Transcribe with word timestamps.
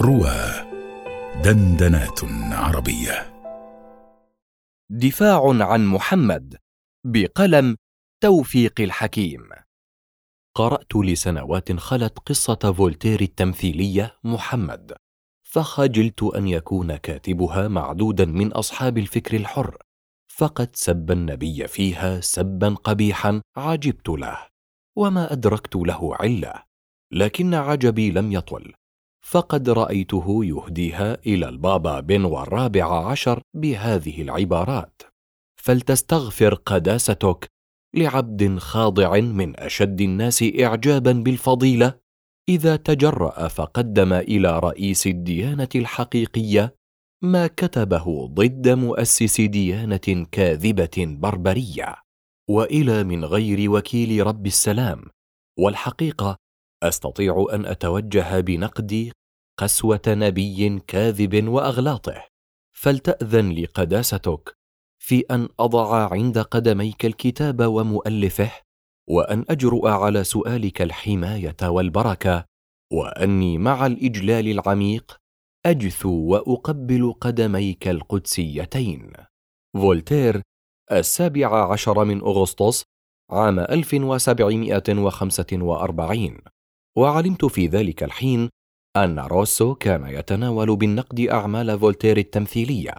روى 0.00 0.68
دندنات 1.44 2.20
عربية. 2.52 3.34
دفاع 4.90 5.64
عن 5.64 5.86
محمد 5.86 6.56
بقلم 7.06 7.76
توفيق 8.22 8.80
الحكيم. 8.80 9.48
قرأت 10.54 10.96
لسنوات 10.96 11.72
خلت 11.72 12.18
قصة 12.18 12.72
فولتير 12.72 13.20
التمثيلية 13.20 14.18
محمد 14.24 14.96
فخجلت 15.42 16.22
أن 16.22 16.48
يكون 16.48 16.96
كاتبها 16.96 17.68
معدودا 17.68 18.24
من 18.24 18.52
أصحاب 18.52 18.98
الفكر 18.98 19.36
الحر 19.36 19.76
فقد 20.28 20.76
سب 20.76 21.10
النبي 21.10 21.68
فيها 21.68 22.20
سبا 22.20 22.74
قبيحا 22.74 23.42
عجبت 23.56 24.08
له 24.08 24.46
وما 24.96 25.32
أدركت 25.32 25.76
له 25.76 26.16
علة 26.16 26.62
لكن 27.12 27.54
عجبي 27.54 28.10
لم 28.10 28.32
يطل 28.32 28.74
فقد 29.30 29.70
رأيته 29.70 30.44
يهديها 30.44 31.18
إلى 31.26 31.48
البابا 31.48 32.00
بنو 32.00 32.42
الرابع 32.42 33.10
عشر 33.10 33.42
بهذه 33.54 34.22
العبارات. 34.22 35.02
فلتستغفر 35.60 36.54
قداستك 36.54 37.46
لعبد 37.94 38.58
خاضع 38.58 39.20
من 39.20 39.60
أشد 39.60 40.00
الناس 40.00 40.44
اعجابا 40.60 41.12
بالفضيلة 41.12 41.94
إذا 42.48 42.76
تجرأ 42.76 43.48
فقدم 43.48 44.12
إلى 44.12 44.58
رئيس 44.58 45.06
الديانة 45.06 45.68
الحقيقية 45.74 46.74
ما 47.22 47.46
كتبه 47.46 48.26
ضد 48.26 48.68
مؤسس 48.68 49.40
ديانة 49.40 50.26
كاذبة 50.32 50.96
بربرية. 50.98 51.94
وإلى 52.50 53.04
من 53.04 53.24
غير 53.24 53.70
وكيل 53.70 54.26
رب 54.26 54.46
السلام. 54.46 55.04
والحقيقة 55.58 56.36
أستطيع 56.82 57.46
أن 57.52 57.66
أتوجه 57.66 58.40
بنقدي 58.40 59.12
قسوة 59.58 60.02
نبي 60.08 60.78
كاذب 60.86 61.48
وأغلاطه 61.48 62.24
فلتأذن 62.72 63.48
لي 63.48 63.64
قداستك 63.64 64.58
في 64.98 65.24
أن 65.30 65.48
أضع 65.60 66.12
عند 66.12 66.38
قدميك 66.38 67.06
الكتاب 67.06 67.62
ومؤلفه 67.62 68.52
وأن 69.08 69.44
أجرؤ 69.50 69.86
على 69.86 70.24
سؤالك 70.24 70.82
الحماية 70.82 71.56
والبركة 71.62 72.44
وأني 72.92 73.58
مع 73.58 73.86
الإجلال 73.86 74.48
العميق 74.48 75.16
اجثو 75.66 76.10
وأقبل 76.10 77.14
قدميك 77.20 77.88
القدسيتين. 77.88 79.12
فولتير 79.74 80.42
السابع 80.92 81.72
عشر 81.72 82.04
من 82.04 82.20
أغسطس 82.20 82.84
عام 83.30 83.58
1745 83.58 86.38
وعلمت 86.96 87.44
في 87.44 87.66
ذلك 87.66 88.02
الحين 88.02 88.48
أن 88.96 89.18
روسو 89.18 89.74
كان 89.74 90.06
يتناول 90.06 90.76
بالنقد 90.76 91.20
أعمال 91.20 91.78
فولتير 91.78 92.16
التمثيلية 92.16 92.94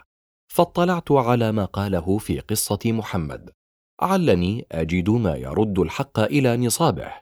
فاطلعت 0.53 1.11
على 1.11 1.51
ما 1.51 1.65
قاله 1.65 2.17
في 2.17 2.39
قصة 2.39 2.79
محمد 2.85 3.49
علني 4.01 4.65
أجد 4.71 5.09
ما 5.09 5.35
يرد 5.35 5.79
الحق 5.79 6.19
إلى 6.19 6.57
نصابه 6.57 7.13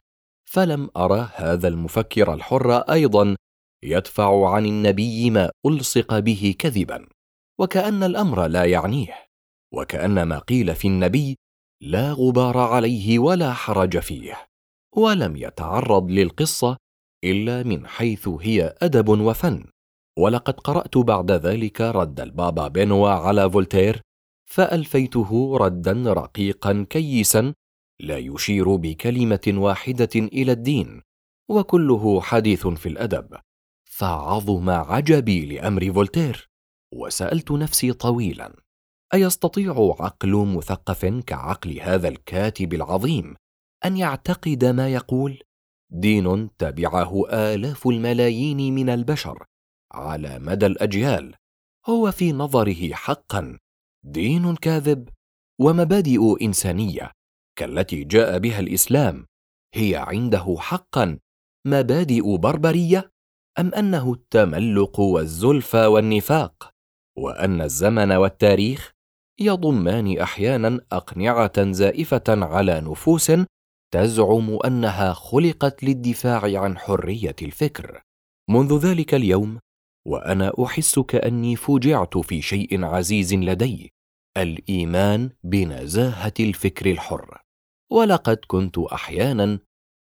فلم 0.50 0.90
أرى 0.98 1.30
هذا 1.36 1.68
المفكر 1.68 2.34
الحر 2.34 2.72
أيضا 2.78 3.36
يدفع 3.84 4.50
عن 4.50 4.66
النبي 4.66 5.30
ما 5.30 5.52
ألصق 5.66 6.20
به 6.20 6.56
كذبا 6.60 7.08
وكأن 7.60 8.04
الأمر 8.04 8.48
لا 8.48 8.66
يعنيه 8.66 9.28
وكأن 9.74 10.24
ما 10.24 10.40
قيل 10.40 10.76
في 10.76 10.88
النبي 10.88 11.38
لا 11.82 12.12
غبار 12.12 12.58
عليه 12.58 13.20
ولا 13.20 13.54
حرج 13.54 14.00
فيه 14.00 14.48
ولم 14.96 15.36
يتعرض 15.36 16.12
للقصة 16.12 16.78
إلا 17.24 17.64
من 17.64 17.88
حيث 17.88 18.28
هي 18.28 18.76
أدب 18.82 19.10
وفن. 19.10 19.66
ولقد 20.20 20.60
قرأت 20.60 20.98
بعد 20.98 21.32
ذلك 21.32 21.82
رد 21.82 22.20
البابا 22.20 22.68
بنوا 22.68 23.10
على 23.10 23.52
فولتير 23.52 24.02
فألفيته 24.50 25.58
ردا 25.58 26.14
رقيقا 26.14 26.86
كيسا 26.90 27.54
لا 28.02 28.18
يشير 28.18 28.76
بكلمة 28.76 29.48
واحدة 29.48 30.10
إلى 30.16 30.52
الدين 30.52 31.02
وكله 31.50 32.22
حديث 32.22 32.68
في 32.68 32.90
الأدب. 32.90 33.38
فعظم 33.86 34.70
عجبي 34.70 35.46
لأمر 35.46 35.94
فولتير. 35.94 36.50
وسألت 36.94 37.52
نفسي 37.52 37.94
طويلا 37.94 38.56
أيستطيع 39.14 39.96
عقل 40.00 40.36
مثقف 40.36 41.06
كعقل 41.06 41.80
هذا 41.80 42.08
الكاتب 42.08 42.74
العظيم 42.74 43.36
أن 43.86 43.98
يعتقد 43.98 44.66
ما 44.66 44.90
يقول؟ 44.90 45.40
دين 45.90 46.56
تبعه 46.58 47.30
آلاف 47.30 47.88
الملايين 47.88 48.76
من 48.76 48.90
البشر 48.90 49.46
على 49.94 50.40
مدى 50.40 50.66
الأجيال 50.66 51.36
هو 51.90 52.12
في 52.12 52.32
نظره 52.32 52.94
حقا. 52.94 53.60
دين 54.06 54.56
كاذب 54.56 55.10
ومبادئ 55.62 56.44
إنسانية 56.46 57.12
كالتي 57.60 58.04
جاء 58.04 58.38
بها 58.40 58.60
الإسلام 58.60 59.26
هي 59.74 59.96
عنده 59.96 60.56
حقا. 60.60 61.20
مبادئ 61.68 62.38
بربرية 62.38 63.12
أم 63.60 63.74
أنه 63.74 64.14
التملق 64.14 65.00
والزلفى 65.00 65.86
والنفاق؟ 65.86 66.72
وأن 67.18 67.62
الزمن 67.62 68.12
والتاريخ 68.12 68.94
يضمان 69.40 70.18
أحيانا 70.18 70.80
أقنعة 70.92 71.72
زائفة 71.72 72.24
على 72.28 72.82
نفوس 72.82 73.32
تزعم 73.94 74.60
أنها 74.66 75.14
خلقت 75.14 75.84
للدفاع 75.84 76.62
عن 76.62 76.78
حرية 76.78 77.36
الفكر. 77.42 78.02
منذ 78.50 78.78
ذلك 78.78 79.14
اليوم 79.14 79.60
وأنا 80.08 80.52
احس 80.66 81.00
كاني 81.00 81.56
فوجعت 81.56 82.18
في 82.18 82.42
شيء 82.42 82.86
عزيز 82.86 83.34
لدي 83.34 83.90
الإيمان 84.38 85.30
بنزاهة 85.44 86.34
الفكر 86.40 86.92
الحر. 86.92 87.42
ولقد 87.92 88.38
كنت 88.48 88.78
أحيانا 88.78 89.60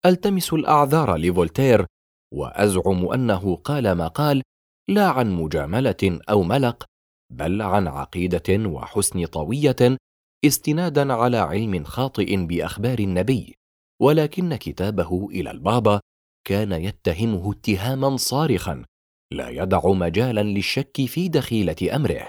ألتمس 0.05 0.53
الأعذار 0.53 1.15
لفولتير 1.15 1.85
وأزعم 2.33 3.11
أنه 3.11 3.55
قال 3.55 3.91
ما 3.91 4.07
قال 4.07 4.41
لا 4.89 5.07
عن 5.09 5.31
مجاملة 5.31 6.19
أو 6.29 6.43
ملق 6.43 6.85
بل 7.33 7.61
عن 7.61 7.87
عقيدة 7.87 8.69
وحسن 8.69 9.25
طوية 9.25 9.97
استنادا 10.45 11.13
على 11.13 11.37
علم 11.37 11.83
خاطئ 11.83 12.45
بأخبار 12.45 12.99
النبي. 12.99 13.55
ولكن 14.01 14.55
كتابه 14.55 15.27
إلى 15.31 15.51
البابا 15.51 15.99
كان 16.47 16.71
يتهمه 16.71 17.51
اتهاما 17.51 18.17
صارخا 18.17 18.85
لا 19.33 19.49
يدع 19.49 19.81
مجالا 19.85 20.43
للشك 20.43 21.05
في 21.05 21.27
دخيلة 21.27 21.95
أمره. 21.95 22.27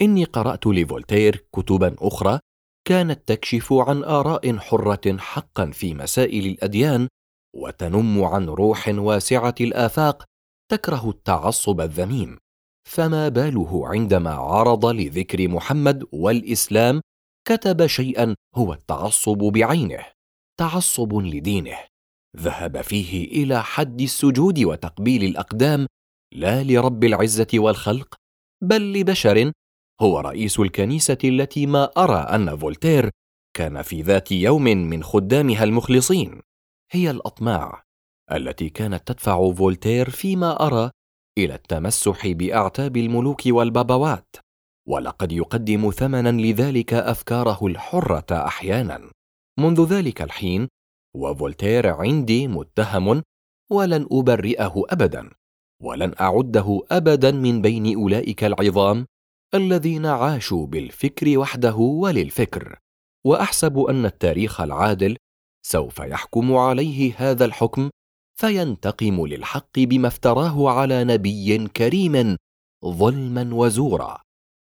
إني 0.00 0.24
قرأت 0.24 0.66
لفولتير 0.66 1.46
كتبا 1.52 1.96
أخرى 1.98 2.38
كانت 2.88 3.28
تكشف 3.28 3.72
عن 3.72 4.04
آراء 4.04 4.58
حرة 4.58 5.16
حقا 5.18 5.70
في 5.70 5.94
مسائل 5.94 6.46
الأديان 6.46 7.08
وتنم 7.56 8.24
عن 8.24 8.48
روح 8.48 8.88
واسعة 8.88 9.54
الآفاق 9.60 10.24
تكره 10.70 11.10
التعصب 11.10 11.80
الذميم. 11.80 12.38
فما 12.88 13.28
باله 13.28 13.88
عندما 13.88 14.30
عرض 14.30 14.86
لذكر 14.86 15.48
محمد 15.48 16.04
والإسلام 16.12 17.00
كتب 17.48 17.86
شيئا 17.86 18.34
هو 18.54 18.72
التعصب 18.72 19.38
بعينه. 19.38 20.13
تعصب 20.60 21.14
لدينه. 21.14 21.76
ذهب 22.36 22.80
فيه 22.80 23.24
إلى 23.42 23.62
حد 23.62 24.00
السجود 24.00 24.58
وتقبيل 24.58 25.24
الأقدام 25.24 25.86
لا 26.34 26.62
لرب 26.62 27.04
العزة 27.04 27.46
والخلق 27.54 28.14
بل 28.62 28.92
لبشر. 28.92 29.52
هو 30.00 30.20
رئيس 30.20 30.60
الكنيسة 30.60 31.18
التي 31.24 31.66
ما 31.66 31.84
أرى 31.84 32.18
أن 32.18 32.56
فولتير 32.56 33.10
كان 33.56 33.82
في 33.82 34.02
ذات 34.02 34.32
يوم 34.32 34.64
من 34.64 35.02
خدامها 35.02 35.64
المخلصين. 35.64 36.40
هي 36.92 37.10
الأطماع 37.10 37.82
التي 38.32 38.68
كانت 38.68 39.08
تدفع 39.08 39.52
فولتير 39.52 40.10
فيما 40.10 40.66
أرى 40.66 40.90
إلى 41.38 41.54
التمسح 41.54 42.26
بأعتاب 42.26 42.96
الملوك 42.96 43.42
والبابوات 43.46 44.36
ولقد 44.88 45.32
يقدم 45.32 45.90
ثمنا 45.90 46.32
لذلك 46.32 46.94
أفكاره 46.94 47.66
الحرة 47.66 48.26
أحيانا. 48.32 49.10
منذ 49.58 49.86
ذلك 49.86 50.22
الحين 50.22 50.68
وفولتير 51.16 51.86
عندي 51.86 52.48
متهم 52.48 53.22
ولن 53.70 54.08
أبرئه 54.12 54.82
ابدا 54.90 55.30
ولن 55.82 56.14
أعده 56.20 56.82
ابدا 56.90 57.30
من 57.30 57.62
بين 57.62 57.96
أولئك 57.96 58.44
العظام 58.44 59.06
الذين 59.54 60.06
عاشوا 60.06 60.66
بالفكر 60.66 61.38
وحده 61.38 61.76
وللفكر. 61.76 62.78
وأحسب 63.26 63.78
أن 63.78 64.06
التاريخ 64.06 64.60
العادل 64.60 65.16
سوف 65.66 65.98
يحكم 65.98 66.56
عليه 66.56 67.14
هذا 67.16 67.44
الحكم 67.44 67.90
فينتقم 68.40 69.26
للحق 69.26 69.78
بما 69.78 70.08
افتراه 70.08 70.70
على 70.70 71.04
نبي 71.04 71.68
كريم 71.68 72.36
ظلما 72.84 73.54
وزورا. 73.54 74.20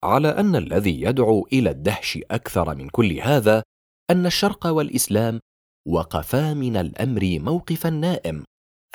على 0.04 0.28
أن 0.28 0.56
الذي 0.56 1.02
يدعو 1.02 1.48
إلى 1.52 1.70
الدهش 1.70 2.18
أكثر 2.30 2.74
من 2.74 2.88
كل 2.88 3.12
هذا 3.12 3.62
أن 4.10 4.26
الشرق 4.26 4.66
والإسلام 4.66 5.40
وقفا 5.88 6.54
من 6.54 6.76
الأمر 6.76 7.38
موقف 7.40 7.86
النائم 7.86 8.44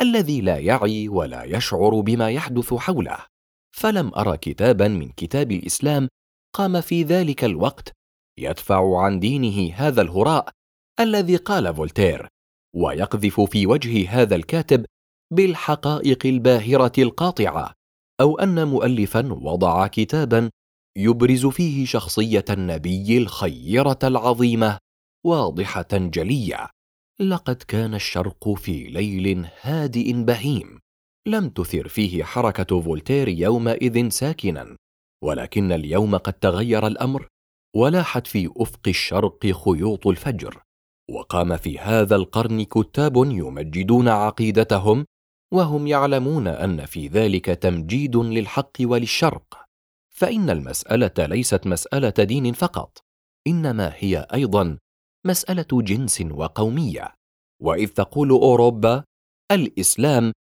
الذي 0.02 0.42
لا 0.42 0.58
يعي 0.58 1.10
ولا 1.10 1.44
يشعر 1.44 2.00
بما 2.00 2.30
يحدث 2.30 2.74
حوله. 2.74 3.18
فلم 3.76 4.12
ارى 4.16 4.38
كتابا 4.38 4.88
من 4.88 5.10
كتاب 5.10 5.52
الإسلام 5.52 6.08
قام 6.56 6.82
في 6.82 7.04
ذلك 7.04 7.44
الوقت 7.44 7.92
يدفع 8.40 9.02
عن 9.02 9.20
دينه 9.20 9.74
هذا 9.76 10.02
الهراء 10.02 10.50
الذي 11.00 11.36
قال 11.36 11.76
فولتير 11.76 12.28
ويقذف 12.76 13.42
في 13.42 13.68
وجه 13.68 14.10
هذا 14.10 14.36
الكاتب 14.36 14.86
بالحقائق 15.34 16.26
الباهرة 16.26 16.92
القاطعة 16.98 17.74
أو 18.22 18.40
أن 18.40 18.68
مؤلفا 18.68 19.34
وضع 19.34 19.88
كتابا 19.88 20.50
يبرز 20.98 21.46
فيه 21.46 21.86
شخصية 21.86 22.46
النبي 22.50 23.18
الخيرة 23.18 24.00
العظيمة. 24.04 24.83
واضحة 25.26 25.88
جلية. 25.92 26.70
لقد 27.20 27.56
كان 27.56 27.94
الشرق 27.96 28.54
في 28.54 28.84
ليل 28.84 29.48
هادئ 29.62 30.14
بهيم. 30.14 30.80
لم 31.28 31.50
تثر 31.50 31.88
فيه 31.88 32.24
حركة 32.24 32.82
فولتير 32.82 33.28
يومئذ 33.28 34.10
ساكنا. 34.10 34.78
ولكن 35.24 35.72
اليوم 35.72 36.18
قد 36.18 36.34
تغير 36.34 36.88
الأمر. 36.88 37.28
ولاحت 37.76 38.28
في 38.28 38.50
أفق 38.58 38.88
الشرق 38.88 39.46
خيوط 39.46 40.08
الفجر. 40.08 40.62
وقام 41.10 41.58
في 41.58 41.80
هذا 41.80 42.16
القرن 42.16 42.64
كتاب 42.64 43.16
يمجدون 43.16 44.08
عقيدتهم. 44.08 45.06
وهم 45.54 45.88
يعلمون 45.88 46.48
أن 46.48 46.86
في 46.86 47.08
ذلك 47.08 47.46
تمجيد 47.46 48.16
للحق 48.16 48.78
وللشرق. 48.82 49.66
فإن 50.10 50.50
المسألة 50.50 51.26
ليست 51.26 51.68
مسألة 51.68 52.10
دين 52.10 52.54
فقط. 52.54 52.98
إنما 53.48 53.94
هي 53.98 54.28
أيضا 54.34 54.78
مسألة 55.26 55.68
جنس 55.72 56.22
وقومية. 56.22 57.14
وإذ 57.62 57.88
تقول 57.88 58.30
اوروبا 58.30 59.04
الإسلام 59.52 60.32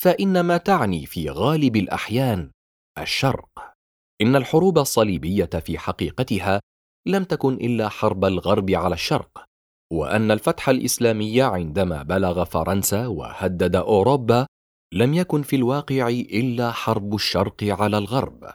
فانما 0.00 0.56
تعني 0.56 1.06
في 1.06 1.30
غالب 1.30 1.76
الأحيان 1.76 2.50
الشرق. 2.98 3.74
إن 4.20 4.36
الحروب 4.36 4.78
الصليبية 4.78 5.44
في 5.44 5.78
حقيقتها 5.78 6.60
لم 7.06 7.24
تكن 7.24 7.54
إلا 7.54 7.88
حرب 7.88 8.24
الغرب 8.24 8.70
على 8.70 8.94
الشرق. 8.94 9.44
وأن 9.92 10.30
الفتح 10.30 10.68
الإسلامي 10.68 11.42
عندما 11.42 12.02
بلغ 12.02 12.44
فرنسا 12.44 13.06
وهدد 13.06 13.76
اوروبا 13.76 14.46
لم 14.94 15.14
يكن 15.14 15.42
في 15.42 15.56
الواقع 15.56 16.08
إلا 16.08 16.72
حرب 16.72 17.14
الشرق 17.14 17.64
على 17.64 17.98
الغرب. 17.98 18.54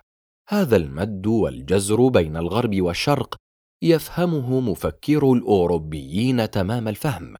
هذا 0.49 0.75
المد 0.75 1.27
والجزر 1.27 2.07
بين 2.07 2.37
الغرب 2.37 2.81
والشرق 2.81 3.35
يفهمه 3.85 4.59
مفكر 4.59 5.33
الأوروبيين 5.33 6.49
تمام 6.49 6.87
الفهم 6.87 7.35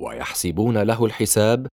ويحسبون 0.00 0.78
له 0.78 1.04
الحساب 1.04 1.66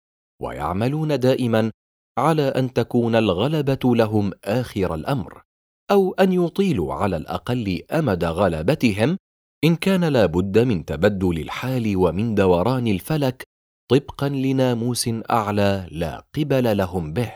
ويعملون 0.43 1.21
دائما 1.21 1.71
على 2.19 2.43
أن 2.43 2.73
تكون 2.73 3.17
الغلبة 3.17 3.79
لهم 3.85 4.33
آخر 4.45 4.95
الأمر 4.95 5.43
أو 5.91 6.15
أن 6.15 6.33
يطيلوا 6.33 6.95
على 6.95 7.17
الأقل 7.17 7.83
أمد 7.93 8.25
غلبتهم 8.25 9.17
إن 9.65 9.77
كان 9.77 10.05
لا 10.05 10.27
بد 10.27 10.59
من 10.59 10.85
تبدل 10.85 11.39
الحال 11.41 11.97
ومن 11.97 12.35
دوران 12.35 12.87
الفلك 12.87 13.45
طبقا 13.91 14.29
لناموس 14.29 15.11
أعلى 15.31 15.89
لا 15.91 16.27
قبل 16.37 16.77
لهم 16.77 17.13
به. 17.13 17.33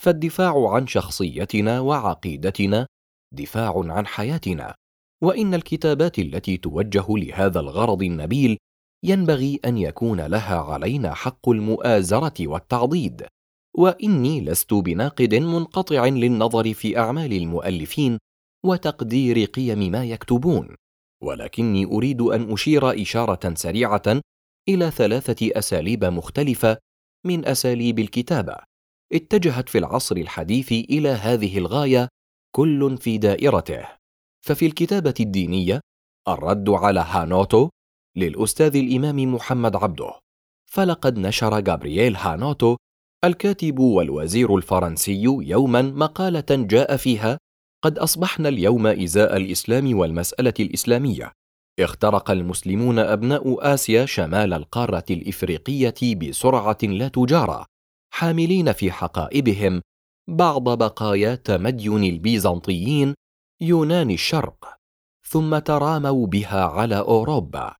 فالدفاع 0.00 0.70
عن 0.70 0.86
شخصيتنا 0.86 1.80
وعقيدتنا 1.80 2.86
دفاع 3.34 3.74
عن 3.76 4.06
حياتنا 4.06 4.74
وإن 5.22 5.54
الكتابات 5.54 6.18
التي 6.18 6.56
توجه 6.56 7.04
لهذا 7.08 7.60
الغرض 7.60 8.02
النبيل 8.02 8.58
ينبغي 9.04 9.60
أن 9.64 9.78
يكون 9.78 10.20
لها 10.20 10.56
علينا 10.56 11.14
حق 11.14 11.48
المؤازرة 11.48 12.34
والتعضيد. 12.40 13.26
وإني 13.76 14.40
لست 14.40 14.74
بناقد 14.74 15.34
منقطع 15.34 16.06
للنظر 16.06 16.74
في 16.74 16.98
أعمال 16.98 17.32
المؤلفين 17.32 18.18
وتقدير 18.64 19.44
قيم 19.44 19.78
ما 19.92 20.04
يكتبون. 20.04 20.74
ولكني 21.22 21.84
أريد 21.84 22.20
أن 22.20 22.52
أشير 22.52 23.02
إشارة 23.02 23.54
سريعة 23.54 24.20
إلى 24.68 24.90
ثلاثة 24.90 25.50
أساليب 25.58 26.04
مختلفة 26.04 26.78
من 27.26 27.46
أساليب 27.46 27.98
الكتابة. 27.98 28.56
اتجهت 29.12 29.68
في 29.68 29.78
العصر 29.78 30.16
الحديث 30.16 30.72
إلى 30.72 31.08
هذه 31.08 31.58
الغاية 31.58 32.08
كل 32.56 32.96
في 32.98 33.18
دائرته. 33.18 34.05
ففي 34.46 34.66
الكتابة 34.66 35.14
الدينية 35.20 35.80
الرد 36.28 36.70
على 36.70 37.00
هانوتو 37.00 37.68
للأستاذ 38.16 38.76
الإمام 38.76 39.34
محمد 39.34 39.76
عبده. 39.76 40.12
فلقد 40.70 41.18
نشر 41.18 41.60
جابرييل 41.60 42.16
هانوتو 42.16 42.76
الكاتب 43.24 43.78
والوزير 43.78 44.56
الفرنسي 44.56 45.22
يوما 45.22 45.82
مقالة 45.82 46.44
جاء 46.50 46.96
فيها 46.96 47.38
قد 47.84 47.98
أصبحنا 47.98 48.48
اليوم 48.48 48.86
إزاء 48.86 49.36
الإسلام 49.36 49.98
والمسألة 49.98 50.54
الإسلامية. 50.60 51.32
اخترق 51.80 52.30
المسلمون 52.30 52.98
أبناء 52.98 53.74
آسيا 53.74 54.06
شمال 54.06 54.52
القارة 54.52 55.04
الإفريقية 55.10 56.14
بسرعة 56.14 56.78
لا 56.82 57.08
تجارى 57.08 57.64
حاملين 58.14 58.72
في 58.72 58.92
حقائبهم 58.92 59.80
بعض 60.28 60.78
بقايا 60.78 61.34
تمدين 61.34 62.04
البيزنطيين 62.04 63.14
يونان 63.60 64.10
الشرق 64.10 64.76
ثم 65.28 65.58
تراموا 65.58 66.26
بها 66.26 66.64
على 66.64 66.98
أوروبا 66.98 67.74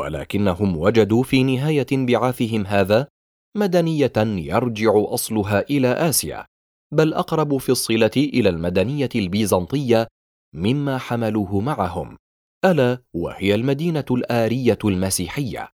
ولكنهم 0.00 0.76
وجدوا 0.76 1.22
في 1.22 1.42
نهاية 1.42 1.86
انبعاثهم 1.92 2.66
هذا 2.66 3.08
مدنية 3.56 4.12
يرجع 4.16 4.92
أصلها 4.96 5.60
إلى 5.60 5.88
آسيا 5.88 6.46
بل 6.94 7.14
أقرب 7.14 7.56
في 7.56 7.68
الصلة 7.68 8.10
إلى 8.16 8.48
المدنية 8.48 9.08
البيزنطية 9.14 10.08
مما 10.54 10.98
حملوه 10.98 11.60
معهم 11.60 12.16
ألا 12.64 13.02
وهي 13.14 13.54
المدينة 13.54 14.04
الآرية 14.10 14.78
المسيحية. 14.84 15.68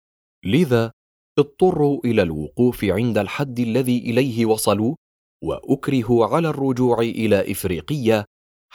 لذا 0.45 0.91
اضطروا 1.39 2.01
إلى 2.05 2.21
الوقوف 2.21 2.83
عند 2.85 3.17
الحد 3.17 3.59
الذي 3.59 3.97
إليه 3.97 4.45
وصلوا 4.45 4.95
وأكرهوا 5.43 6.25
على 6.25 6.49
الرجوع 6.49 6.99
إلى 6.99 7.51
افريقيه 7.51 8.25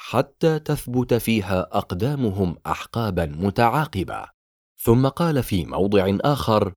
حتى 0.02 0.58
تثبت 0.58 1.14
فيها 1.14 1.60
أقدامهم 1.60 2.56
احقابا 2.66 3.26
متعاقبة. 3.26 4.28
ثم 4.82 5.08
قال 5.08 5.42
في 5.42 5.64
موضع 5.64 6.16
آخر 6.20 6.72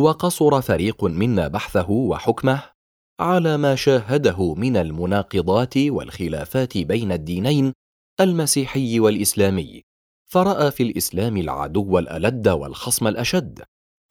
وقصر 0.00 0.60
فريق 0.60 1.04
منا 1.04 1.48
بحثه 1.48 1.90
وحكمه 1.90 2.62
على 3.20 3.56
ما 3.56 3.74
شاهده 3.74 4.54
من 4.54 4.76
المناقضات 4.76 5.76
والخلافات 5.78 6.78
بين 6.78 7.12
الدينين 7.12 7.72
المسيحي 8.20 9.00
والإسلامي 9.00 9.82
فرأى 10.30 10.70
في 10.70 10.82
الإسلام 10.82 11.36
العدو 11.36 11.98
الألد 11.98 12.48
والخصم 12.48 13.06
الأشد. 13.06 13.62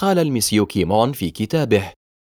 قال 0.01 0.19
المسيوكيمون 0.19 1.11
في 1.11 1.31
كتابه 1.31 1.91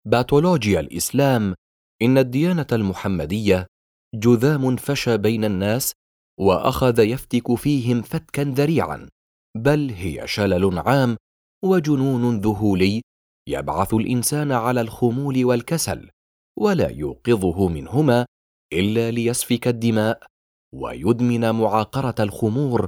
باتولوجيا 0.07 0.81
الإسلام 0.81 1.55
إن 2.03 2.19
الديانة 2.19 2.67
المحمدية 2.73 3.67
جذام 4.15 4.77
فشى 4.77 5.17
بين 5.17 5.45
الناس 5.45 5.93
وأخذ 6.41 6.99
يفتك 6.99 7.55
فيهم 7.55 8.03
فتكا 8.03 8.43
ذريعا 8.43 9.09
بل 9.57 9.91
هي 9.91 10.27
شلل 10.27 10.79
عام 10.79 11.17
وجنون 11.65 12.41
ذهولي 12.41 13.03
يبعث 13.49 13.95
الإنسان 13.95 14.53
على 14.53 14.81
الخمول 14.81 15.45
والكسل 15.45 16.11
ولا 16.59 16.89
يوقظه 16.89 17.69
منهما 17.69 18.27
إلا 18.73 19.11
ليسفك 19.11 19.69
الدماء 19.69 20.27
ويدمن 20.75 21.51
معاقرة 21.51 22.15
الخمور 22.21 22.87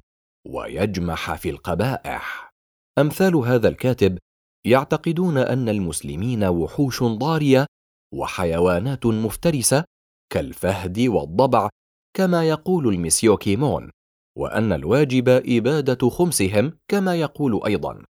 ويجمح 0.49 1.35
في 1.35 1.51
القبائح. 1.51 2.51
أمثال 2.99 3.37
هذا 3.37 3.69
الكاتب 3.69 4.19
يعتقدون 4.67 5.39
أن 5.39 5.69
المسلمين 5.69 6.45
وحوش 6.45 7.03
ضارية 7.03 7.67
وحيوانات 8.15 9.07
مفترسة 9.07 9.85
كالفهد 10.33 11.01
والضبع 11.01 11.69
كما 12.16 12.49
يقول 12.49 12.88
المسيو 12.88 13.37
كيمون 13.37 13.90
وأن 14.38 14.73
الواجب 14.73 15.28
إبادة 15.28 16.11
خمسهم 16.11 16.78
كما 16.88 17.14
يقول 17.14 17.61
أيضا 17.66 18.04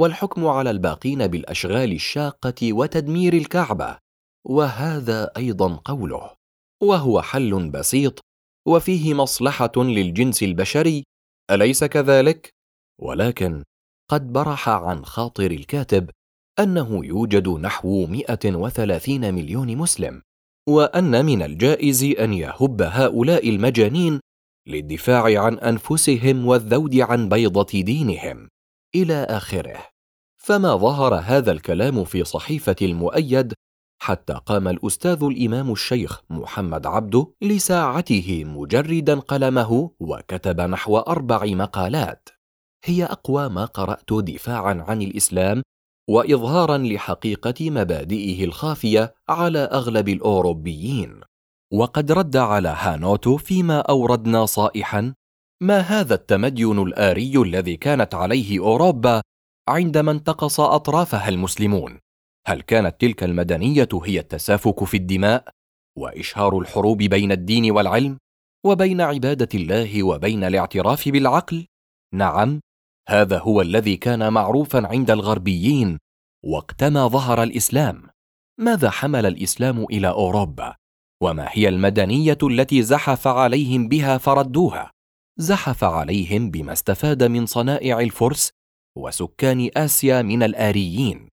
والحكم 0.00 0.46
على 0.46 0.70
الباقين 0.70 1.26
بالأشغال 1.26 1.92
الشاقة 1.92 2.72
وتدمير 2.72 3.32
الكعبة 3.32 3.98
وهذا 4.46 5.30
أيضا 5.36 5.76
قوله 5.84 6.30
وهو 6.82 7.22
حل 7.22 7.70
بسيط 7.70 8.20
وفيه 8.68 9.14
مصلحة 9.14 9.72
للجنس 9.76 10.42
البشري 10.42 11.04
أليس 11.50 11.84
كذلك؟ 11.84 12.50
ولكن 13.00 13.64
قد 14.10 14.32
برح 14.32 14.68
عن 14.68 15.04
خاطر 15.04 15.50
الكاتب 15.50 16.10
أنه 16.58 17.04
يوجد 17.06 17.48
نحو 17.48 18.06
130 18.06 19.34
مليون 19.34 19.76
مسلم. 19.76 20.22
وأن 20.70 21.24
من 21.26 21.42
الجائز 21.42 22.04
أن 22.04 22.32
يهب 22.32 22.82
هؤلاء 22.82 23.48
المجانين 23.48 24.20
للدفاع 24.66 25.42
عن 25.44 25.58
أنفسهم 25.58 26.46
والذود 26.46 26.96
عن 26.96 27.28
بيضة 27.28 27.80
دينهم 27.80 28.48
إلى 28.94 29.14
آخره. 29.14 29.86
فما 30.38 30.76
ظهر 30.76 31.14
هذا 31.14 31.52
الكلام 31.52 32.04
في 32.04 32.24
صحيفة 32.24 32.76
المؤيد 32.82 33.52
حتى 34.02 34.32
قام 34.46 34.68
الأستاذ 34.68 35.22
الإمام 35.22 35.72
الشيخ 35.72 36.20
محمد 36.30 36.86
عبده 36.86 37.26
لساعته 37.42 38.44
مجردا 38.44 39.18
قلمه 39.18 39.90
وكتب 40.00 40.60
نحو 40.60 40.98
أربع 40.98 41.44
مقالات. 41.44 42.28
هي 42.84 43.04
أقوى 43.04 43.48
ما 43.48 43.64
قرأت 43.64 44.12
دفاعا 44.12 44.84
عن 44.88 45.02
الإسلام 45.02 45.62
وإظهارا 46.10 46.78
لحقيقة 46.78 47.70
مبادئه 47.70 48.44
الخافية 48.44 49.14
على 49.28 49.58
أغلب 49.58 50.08
الأوروبيين. 50.08 51.20
وقد 51.72 52.12
رد 52.12 52.36
على 52.36 52.74
هانوتو 52.78 53.36
فيما 53.36 53.80
أوردنا 53.80 54.46
صائحا 54.46 55.14
ما 55.62 55.78
هذا 55.78 56.14
التمدين 56.14 56.78
الآري 56.78 57.36
الذي 57.36 57.76
كانت 57.76 58.14
عليه 58.14 58.60
أوروبا 58.60 59.22
عندما 59.68 60.10
انتقص 60.12 60.60
أطرافها 60.60 61.28
المسلمون؟ 61.28 61.98
هل 62.46 62.60
كانت 62.60 63.00
تلك 63.00 63.24
المدنية 63.24 63.88
هي 64.04 64.18
التسافك 64.18 64.84
في 64.84 64.96
الدماء 64.96 65.48
وإشهار 65.98 66.58
الحروب 66.58 66.98
بين 66.98 67.32
الدين 67.32 67.70
والعلم 67.70 68.18
وبين 68.66 69.00
عبادة 69.00 69.48
الله 69.54 70.02
وبين 70.02 70.44
الاعتراف 70.44 71.08
بالعقل؟ 71.08 71.66
نعم 72.14 72.60
هذا 73.08 73.38
هو 73.38 73.60
الذي 73.60 73.96
كان 73.96 74.32
معروفا 74.32 74.86
عند 74.86 75.10
الغربيين 75.10 75.98
وقتما 76.44 77.08
ظهر 77.08 77.42
الإسلام. 77.42 78.02
ماذا 78.60 78.90
حمل 78.90 79.26
الإسلام 79.26 79.84
إلى 79.84 80.08
أوروبا؟ 80.08 80.74
وما 81.22 81.48
هي 81.50 81.68
المدنية 81.68 82.38
التي 82.42 82.82
زحف 82.82 83.26
عليهم 83.26 83.88
بها 83.88 84.18
فردوها؟ 84.18 84.90
زحف 85.38 85.84
عليهم 85.84 86.50
بما 86.50 86.72
استفاد 86.72 87.22
من 87.22 87.46
صنائع 87.46 88.00
الفرس 88.00 88.50
وسكان 88.98 89.70
آسيا 89.76 90.22
من 90.22 90.42
الآريين. 90.42 91.28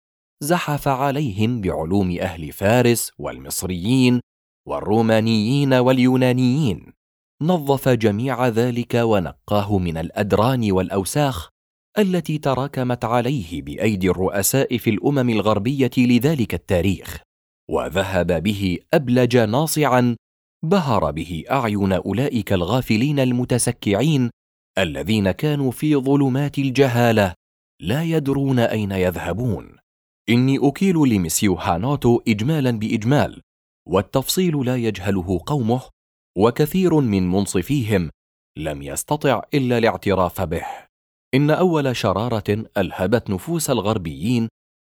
زحف 0.43 0.89
عليهم 0.89 1.61
بعلوم 1.61 2.19
أهل 2.21 2.53
فارس 2.53 3.13
والمصريين 3.19 4.21
والرومانيين 4.69 5.75
واليونانيين. 5.75 6.93
نظف 7.43 7.89
جميع 7.89 8.49
ذلك 8.49 8.95
ونقاه 8.95 9.79
من 9.79 9.97
الأدران 9.97 10.73
والأوساخ 10.73 11.54
التي 11.99 12.39
تراكمت 12.39 13.05
عليه 13.05 13.63
بأيدي 13.63 14.11
الرؤساء 14.11 14.77
في 14.79 14.91
الأمم 14.91 15.31
الغربية 15.31 15.91
لذلك 15.99 16.55
التاريخ 16.55 17.23
وذهب 17.71 18.43
به 18.43 18.79
أبلج 18.95 19.37
ناصعا 19.37 20.17
بهر 20.65 21.11
به 21.11 21.45
أعين 21.51 21.93
أولئك 21.93 22.53
الغافلين 22.53 23.19
المتسكعين 23.19 24.31
الذين 24.79 25.31
كانوا 25.31 25.71
في 25.71 25.97
ظلمات 25.97 26.59
الجهالة 26.59 27.35
لا 27.81 28.03
يدرون 28.03 28.59
أين 28.59 28.93
يذهبون. 28.93 29.77
إني 30.29 30.59
أكيل 30.69 30.97
لمسيو 30.97 31.55
هانوتو 31.55 32.21
إجمالا 32.29 32.71
بإجمال 32.71 33.41
والتفصيل 33.89 34.67
لا 34.67 34.77
يجهله 34.77 35.41
قومه 35.47 35.83
وكثير 36.39 37.01
من 37.01 37.31
منصفيهم 37.31 38.11
لم 38.59 38.83
يستطع 38.83 39.43
إلا 39.55 39.79
الاعتراف 39.79 40.41
به. 40.41 40.67
إن 41.35 41.51
أول 41.51 41.97
شرارة 41.97 42.67
ألهبت 42.77 43.31
نفوس 43.31 43.71
الغربيين 43.71 44.49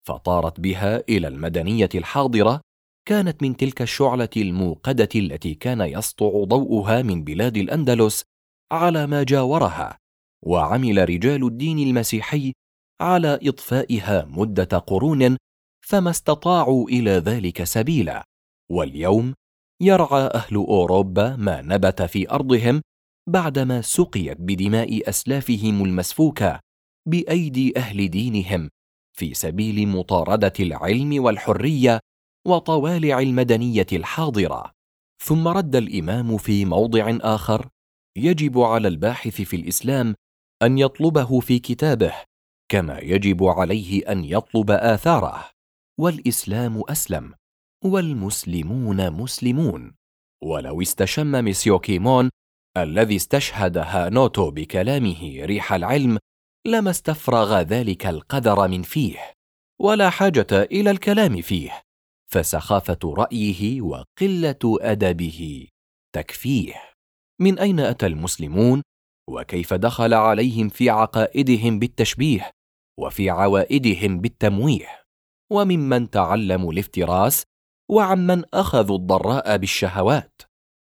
فطارت 0.08 0.60
بها 0.60 1.04
إلى 1.10 1.28
المدنية 1.28 1.90
الحاضرة 1.96 2.62
كانت 3.08 3.44
من 3.44 3.58
تلك 3.58 3.82
الشعلة 3.82 4.30
الموقدة 4.38 5.10
التي 5.16 5.54
كان 5.54 5.82
يسطع 5.82 6.44
ضوءها 6.44 7.02
من 7.02 7.24
بلاد 7.24 7.58
الأندلس 7.58 8.24
على 8.72 9.08
ما 9.08 9.24
جاورها 9.24 9.98
وعمل 10.46 11.10
رجال 11.10 11.44
الدين 11.48 11.80
المسيحي 11.80 12.54
على 13.02 13.40
إطفائها 13.44 14.26
مدة 14.26 14.78
قرون 14.78 15.38
فما 15.86 16.10
استطاعوا 16.10 16.90
إلى 16.90 17.12
ذلك 17.12 17.64
سبيلا 17.64 18.24
واليوم 18.72 19.34
يرعى 19.82 20.30
أهل 20.34 20.56
أوروبا 20.56 21.36
ما 21.36 21.62
نبت 21.62 22.02
في 22.02 22.32
أرضهم 22.32 22.82
بعدما 23.28 23.82
سقيت 23.82 24.38
بدماء 24.42 25.10
أسلافهم 25.10 25.84
المسفوكة 25.86 26.60
بأيدي 27.08 27.78
أهل 27.78 28.10
دينهم 28.10 28.70
في 29.18 29.34
سبيل 29.34 29.88
مطاردة 29.88 30.54
العلم 30.60 31.24
والحرية 31.24 32.00
وطوالع 32.48 33.20
المدنيه 33.20 33.88
الحاضرة. 33.92 34.72
ثم 35.24 35.48
رد 35.48 35.76
الإمام 35.76 36.38
في 36.38 36.66
موضع 36.66 37.18
آخر 37.22 37.70
يجب 38.18 38.60
على 38.60 38.88
الباحث 38.88 39.42
في 39.42 39.56
الإسلام 39.56 40.16
أن 40.64 40.78
يطلبه 40.78 41.40
في 41.40 41.60
كتابه 41.60 42.14
كما 42.70 43.00
يجب 43.00 43.44
عليه 43.44 44.12
أن 44.12 44.24
يطلب 44.24 44.72
آثاره. 44.72 45.50
والإسلام 46.00 46.82
أسلم 46.90 47.34
والمسلمون 47.86 49.10
مسلمون. 49.12 49.96
ولو 50.44 50.82
استشم 50.82 51.44
ميسيو 51.44 51.80
كيمون 51.80 52.30
الذي 52.78 53.16
استشهد 53.16 53.78
هانوتو 53.78 54.52
بكلامه 54.52 55.40
ريح 55.46 55.74
العلم 55.74 56.18
لما 56.68 56.90
استفرغ 56.90 57.62
ذلك 57.62 58.06
القدر 58.06 58.68
من 58.68 58.82
فيه 58.82 59.34
ولا 59.82 60.10
حاجة 60.10 60.48
إلى 60.52 60.92
الكلام 60.92 61.42
فيه 61.42 61.82
فسخافة 62.32 63.00
رأيه 63.04 63.82
وقلة 63.82 64.78
أدبه 64.82 65.68
تكفيه. 66.16 66.74
من 67.42 67.60
أين 67.60 67.80
أتى 67.80 68.06
المسلمون؟ 68.06 68.82
وكيف 69.30 69.74
دخل 69.74 70.14
عليهم 70.14 70.70
في 70.70 70.90
عقائدهم 70.90 71.80
بالتشبيه 71.80 72.52
وفي 73.00 73.30
عوائدهم 73.30 74.22
بالتمويه؟ 74.22 75.02
وممن 75.52 76.10
تعلموا 76.10 76.74
الافتراس؟ 76.74 77.44
وعمن 77.92 78.44
أخذوا 78.54 78.98
الضراء 78.98 79.58
بالشهوات؟ 79.58 80.42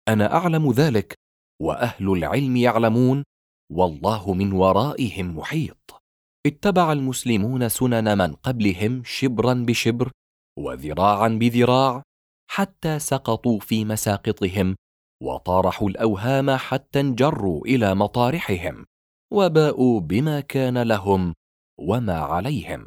أنا 0.08 0.34
أعلم 0.34 0.72
ذلك 0.72 1.17
وأهل 1.62 2.12
العلم 2.12 2.56
يعلمون 2.56 3.24
والله 3.72 4.34
من 4.34 4.52
ورائهم 4.52 5.36
محيط. 5.38 6.02
اتبع 6.46 6.92
المسلمون 6.92 7.68
سنن 7.68 8.18
من 8.18 8.34
قبلهم 8.34 9.02
شبرا 9.04 9.54
بشبر 9.54 10.10
وذراعا 10.58 11.28
بذراع 11.28 12.02
حتى 12.50 12.98
سقطوا 12.98 13.58
في 13.60 13.84
مساقطهم 13.84 14.76
وطارحوا 15.22 15.88
الأوهام 15.88 16.50
حتى 16.50 17.00
انجروا 17.00 17.66
إلى 17.66 17.94
مطارحهم 17.94 18.84
وباءوا 19.32 20.00
بما 20.00 20.40
كان 20.40 20.82
لهم 20.82 21.34
وما 21.78 22.18
عليهم. 22.18 22.86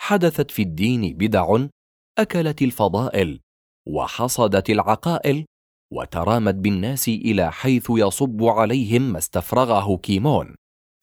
حدثت 0.00 0.50
في 0.50 0.62
الدين 0.62 1.16
بدع 1.16 1.66
أكلت 2.18 2.62
الفضائل 2.62 3.40
وحصدت 3.88 4.70
العقائل 4.70 5.46
وترامت 5.92 6.54
بالناس 6.54 7.08
إلى 7.08 7.52
حيث 7.52 7.86
يصب 7.90 8.44
عليهم 8.44 9.02
ما 9.02 9.18
استفرغه 9.18 9.96
كيمون. 9.96 10.54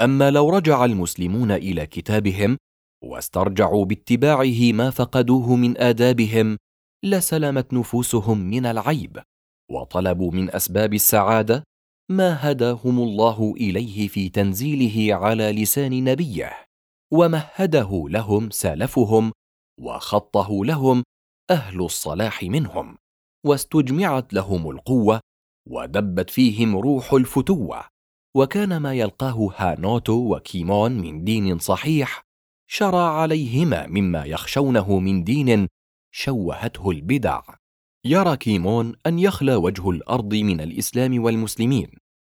أما 0.01 0.31
لو 0.31 0.49
رجع 0.49 0.85
المسلمون 0.85 1.51
إلى 1.51 1.85
كتابهم 1.85 2.57
واسترجعوا 3.03 3.85
باتباعه 3.85 4.71
ما 4.73 4.89
فقدوه 4.89 5.55
من 5.55 5.77
آدابهم 5.77 6.57
لسلمت 7.05 7.73
نفوسهم 7.73 8.37
من 8.37 8.65
العيب 8.65 9.19
وطلبوا 9.71 10.31
من 10.31 10.55
أسباب 10.55 10.93
السعادة 10.93 11.63
ما 12.11 12.51
هداهم 12.51 12.99
الله 12.99 13.53
إليه 13.57 14.07
في 14.07 14.29
تنزيله 14.29 15.15
على 15.15 15.51
لسان 15.51 16.03
نبيه 16.03 16.51
ومهده 17.13 18.05
لهم 18.09 18.49
سلفهم 18.49 19.31
وخطه 19.81 20.65
لهم 20.65 21.03
أهل 21.51 21.81
الصلاح 21.81 22.43
منهم. 22.43 22.97
واستجمعت 23.45 24.33
لهم 24.33 24.69
القوة 24.69 25.19
ودبت 25.69 26.29
فيهم 26.29 26.77
روح 26.77 27.13
الفتوة. 27.13 27.83
وكان 28.35 28.77
ما 28.77 28.93
يلقاه 28.93 29.53
هانوتو 29.55 30.35
وكيمون 30.35 30.91
من 30.91 31.23
دين 31.23 31.59
صحيح 31.59 32.21
شرى 32.69 33.01
عليهما 33.01 33.87
مما 33.87 34.25
يخشونه 34.25 34.99
من 34.99 35.23
دين 35.23 35.67
شوهته 36.15 36.91
البدع. 36.91 37.41
يرى 38.05 38.37
كيمون 38.37 38.95
أن 39.05 39.19
يخلى 39.19 39.55
وجه 39.55 39.89
الأرض 39.89 40.33
من 40.33 40.61
الإسلام 40.61 41.23
والمسلمين 41.23 41.87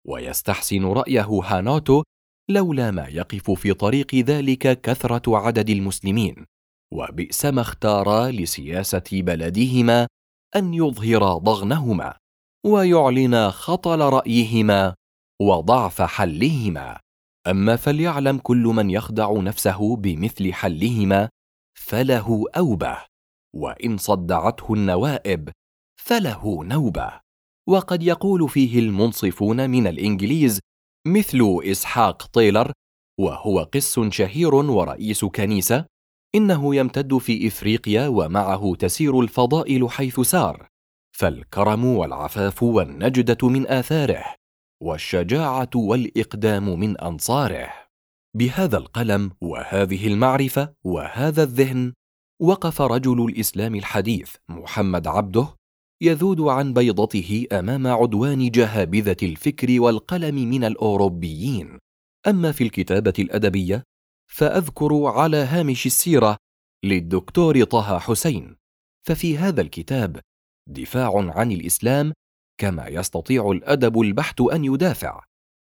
ويستحسن 0.06 0.84
رأيه 0.84 1.40
هانوتو 1.44 2.02
لولا 2.50 2.90
ما 2.90 3.08
يقف 3.08 3.50
في 3.50 3.74
طريق 3.74 4.14
ذلك 4.14 4.80
كثرة 4.80 5.36
عدد 5.36 5.70
المسلمين. 5.70 6.46
وبئس 6.92 7.44
ما 7.46 7.60
اختارا 7.60 8.30
لسياسة 8.30 9.04
بلدهما 9.12 10.06
أن 10.56 10.74
يظهرا 10.74 11.38
ضغنهما 11.38 12.16
ويعلنا 12.66 13.50
خطل 13.50 14.00
رأيهما 14.00 14.94
وضعف 15.42 16.02
حلهما. 16.02 17.00
أما 17.46 17.76
فليعلم 17.76 18.38
كل 18.38 18.62
من 18.62 18.90
يخدع 18.90 19.32
نفسه 19.32 19.96
بمثل 19.96 20.52
حلهما 20.52 21.28
فله 21.78 22.44
أوبة 22.56 22.98
وإن 23.56 23.98
صدعته 23.98 24.74
النوائب 24.74 25.48
فله 26.00 26.64
نوبة. 26.64 27.20
وقد 27.68 28.02
يقول 28.02 28.48
فيه 28.48 28.78
المنصفون 28.78 29.70
من 29.70 29.86
الإنجليز 29.86 30.60
مثل 31.06 31.60
إسحاق 31.64 32.26
طيلر 32.26 32.72
وهو 33.20 33.62
قس 33.62 34.00
شهير 34.00 34.54
ورئيس 34.54 35.24
كنيسة 35.24 35.86
إنه 36.34 36.74
يمتد 36.74 37.18
في 37.18 37.46
إفريقيا 37.48 38.08
ومعه 38.08 38.74
تسير 38.78 39.20
الفضائل 39.20 39.90
حيث 39.90 40.20
سار 40.20 40.68
فالكرم 41.16 41.84
والعفاف 41.84 42.62
والنجدة 42.62 43.48
من 43.48 43.66
آثاره 43.66 44.24
والشجاعة 44.82 45.70
والإقدام 45.74 46.80
من 46.80 47.00
أنصاره. 47.00 47.68
بهذا 48.36 48.76
القلم 48.76 49.30
وهذه 49.40 50.06
المعرفة 50.06 50.74
وهذا 50.84 51.42
الذهن 51.42 51.92
وقف 52.40 52.82
رجل 52.82 53.24
الإسلام 53.24 53.74
الحديث 53.74 54.34
محمد 54.48 55.06
عبده 55.06 55.48
يذود 56.02 56.40
عن 56.40 56.72
بيضته 56.72 57.46
أمام 57.52 57.86
عدوان 57.86 58.50
جهابذة 58.50 59.16
الفكر 59.22 59.80
والقلم 59.80 60.34
من 60.34 60.64
الأوروبيين. 60.64 61.78
أما 62.26 62.52
في 62.52 62.64
الكتابة 62.64 63.14
الأدبية 63.18 63.82
فأذكر 64.34 65.06
على 65.06 65.36
هامش 65.36 65.86
السيرة 65.86 66.36
للدكتور 66.84 67.64
طه 67.64 67.98
حسين. 67.98 68.56
ففي 69.06 69.38
هذا 69.38 69.60
الكتاب 69.60 70.20
دفاع 70.68 71.12
عن 71.16 71.52
الإسلام 71.52 72.12
كما 72.60 72.88
يستطيع 72.88 73.50
الأدب 73.50 74.00
البحت 74.00 74.40
أن 74.40 74.64
يدافع 74.64 75.24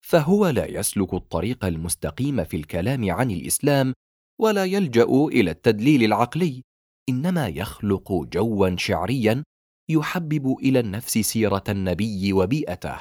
فهو 0.05 0.47
لا 0.47 0.65
يسلك 0.65 1.13
الطريق 1.13 1.65
المستقيم 1.65 2.43
في 2.43 2.57
الكلام 2.57 3.11
عن 3.11 3.31
الإسلام 3.31 3.93
ولا 4.41 4.65
يلجأ 4.65 5.03
إلى 5.03 5.51
التدليل 5.51 6.03
العقلي 6.03 6.61
إنما 7.09 7.47
يخلق 7.47 8.11
جوا 8.11 8.75
شعريا 8.77 9.43
يحبب 9.89 10.57
إلى 10.59 10.79
النفس 10.79 11.17
سيرة 11.17 11.63
النبي 11.69 12.33
وبيئته. 12.33 12.99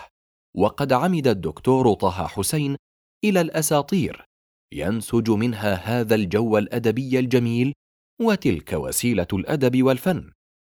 وقد 0.56 0.92
عمد 0.92 1.26
الدكتور 1.26 1.94
طه 1.94 2.26
حسين 2.26 2.76
إلى 3.24 3.40
الأساطير 3.40 4.33
ينسج 4.72 5.30
منها 5.30 5.74
هذا 5.74 6.14
الجو 6.14 6.58
الأدبي 6.58 7.18
الجميل 7.18 7.72
وتلك 8.20 8.72
وسيلة 8.72 9.26
الأدب 9.32 9.82
والفن 9.82 10.30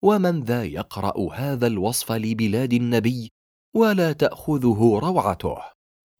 ومن 0.04 0.42
ذا 0.42 0.64
يقرأ 0.64 1.35
هذا 1.35 1.66
الوصف 1.66 2.12
لبلاد 2.12 2.73
النبي 2.73 3.30
ولا 3.76 4.12
تأخذه 4.12 4.99
روعته. 5.02 5.57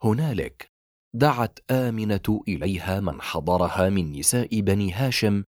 هنالك 0.03 0.69
دعت 1.15 1.59
آمنة 1.71 2.43
إليها 2.49 3.01
من 3.01 3.21
حضرها 3.21 3.91
من 3.91 4.13
نساء 4.13 4.61
بني 4.61 4.93
هاشم 4.93 5.45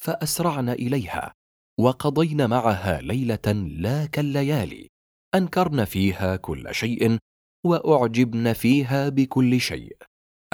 فأسرعن 0.00 0.68
إليها 0.68 1.32
وقضين 1.80 2.50
معها 2.50 3.00
ليلة 3.00 3.52
لا 3.78 4.06
كالليالي 4.06 4.88
أنكرن 5.34 5.84
فيها 5.84 6.36
كل 6.36 6.74
شيء 6.74 7.18
وأعجبن 7.64 8.52
فيها 8.52 9.08
بكل 9.08 9.60
شيء. 9.60 9.96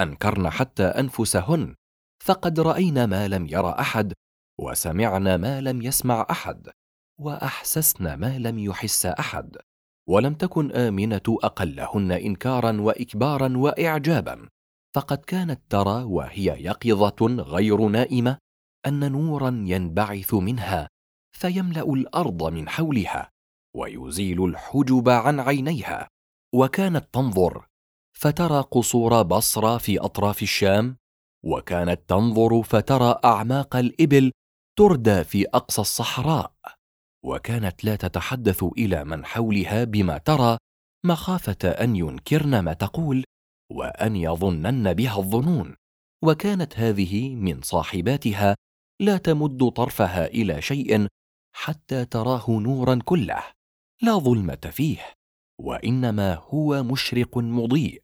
أنكرن 0.03 0.49
حتى 0.49 0.83
أنفسهن 0.83 1.75
فقد 2.23 2.59
راين 2.59 3.03
ما 3.03 3.27
لم 3.27 3.47
ير 3.47 3.79
أحد 3.79 4.13
وسمعن 4.59 5.35
ما 5.35 5.61
لم 5.61 5.81
يسمع 5.81 6.27
أحد 6.31 6.69
واحسسن 7.19 8.13
ما 8.13 8.39
لم 8.39 8.59
يحس 8.59 9.05
أحد 9.05 9.57
ولم 10.09 10.33
تكن 10.33 10.71
آمنة 10.71 11.21
أقلهن 11.27 12.11
انكارا 12.11 12.81
واكبارا 12.81 13.57
واعجابا. 13.57 14.47
فقد 14.95 15.17
كانت 15.17 15.61
ترى 15.69 16.03
وهي 16.03 16.45
يقظة 16.45 17.25
غير 17.25 17.87
نائمة 17.87 18.37
أن 18.87 19.11
نورا 19.11 19.63
ينبعث 19.65 20.33
منها 20.33 20.87
فيملأ 21.37 21.93
الأرض 21.93 22.43
من 22.43 22.69
حولها 22.69 23.29
ويزيل 23.75 24.45
الحجب 24.45 25.09
عن 25.09 25.39
عينيها 25.39 26.07
وكانت 26.55 27.13
تنظر 27.13 27.65
فترى 28.13 28.61
قصور 28.61 29.21
بصرى 29.21 29.79
في 29.79 29.99
أطراف 29.99 30.41
الشام 30.41 30.97
وكانت 31.45 32.01
تنظر 32.07 32.63
فترى 32.63 33.19
أعماق 33.25 33.75
الإبل 33.75 34.31
تردى 34.77 35.23
في 35.23 35.45
أقصى 35.53 35.81
الصحراء 35.81 36.53
وكانت 37.25 37.83
لا 37.83 37.95
تتحدث 37.95 38.63
إلى 38.63 39.03
من 39.03 39.25
حولها 39.25 39.83
بما 39.83 40.17
ترى 40.17 40.57
مخافة 41.05 41.69
أن 41.69 41.95
ينكرن 41.95 42.59
ما 42.59 42.73
تقول 42.73 43.23
وأن 43.71 44.15
يظنن 44.15 44.93
بها 44.93 45.17
الظنون 45.17 45.75
وكانت 46.23 46.79
هذه 46.79 47.35
من 47.35 47.61
صاحباتها 47.61 48.55
لا 49.01 49.17
تمد 49.17 49.69
طرفها 49.69 50.25
إلى 50.25 50.61
شيء 50.61 51.07
حتى 51.55 52.05
تراه 52.05 52.49
نورا 52.49 52.99
كله 53.05 53.43
لا 54.01 54.17
ظلمة 54.17 54.69
فيه. 54.71 55.13
وإنما 55.61 56.35
هو 56.35 56.83
مشرق 56.83 57.37
مضيء 57.37 58.03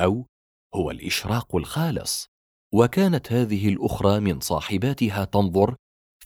أو 0.00 0.26
هو 0.74 0.90
الإشراق 0.90 1.56
الخالص. 1.56 2.28
وكانت 2.74 3.32
هذه 3.32 3.68
الأخرى 3.68 4.20
من 4.20 4.40
صاحباتها 4.40 5.24
تنظر 5.24 5.76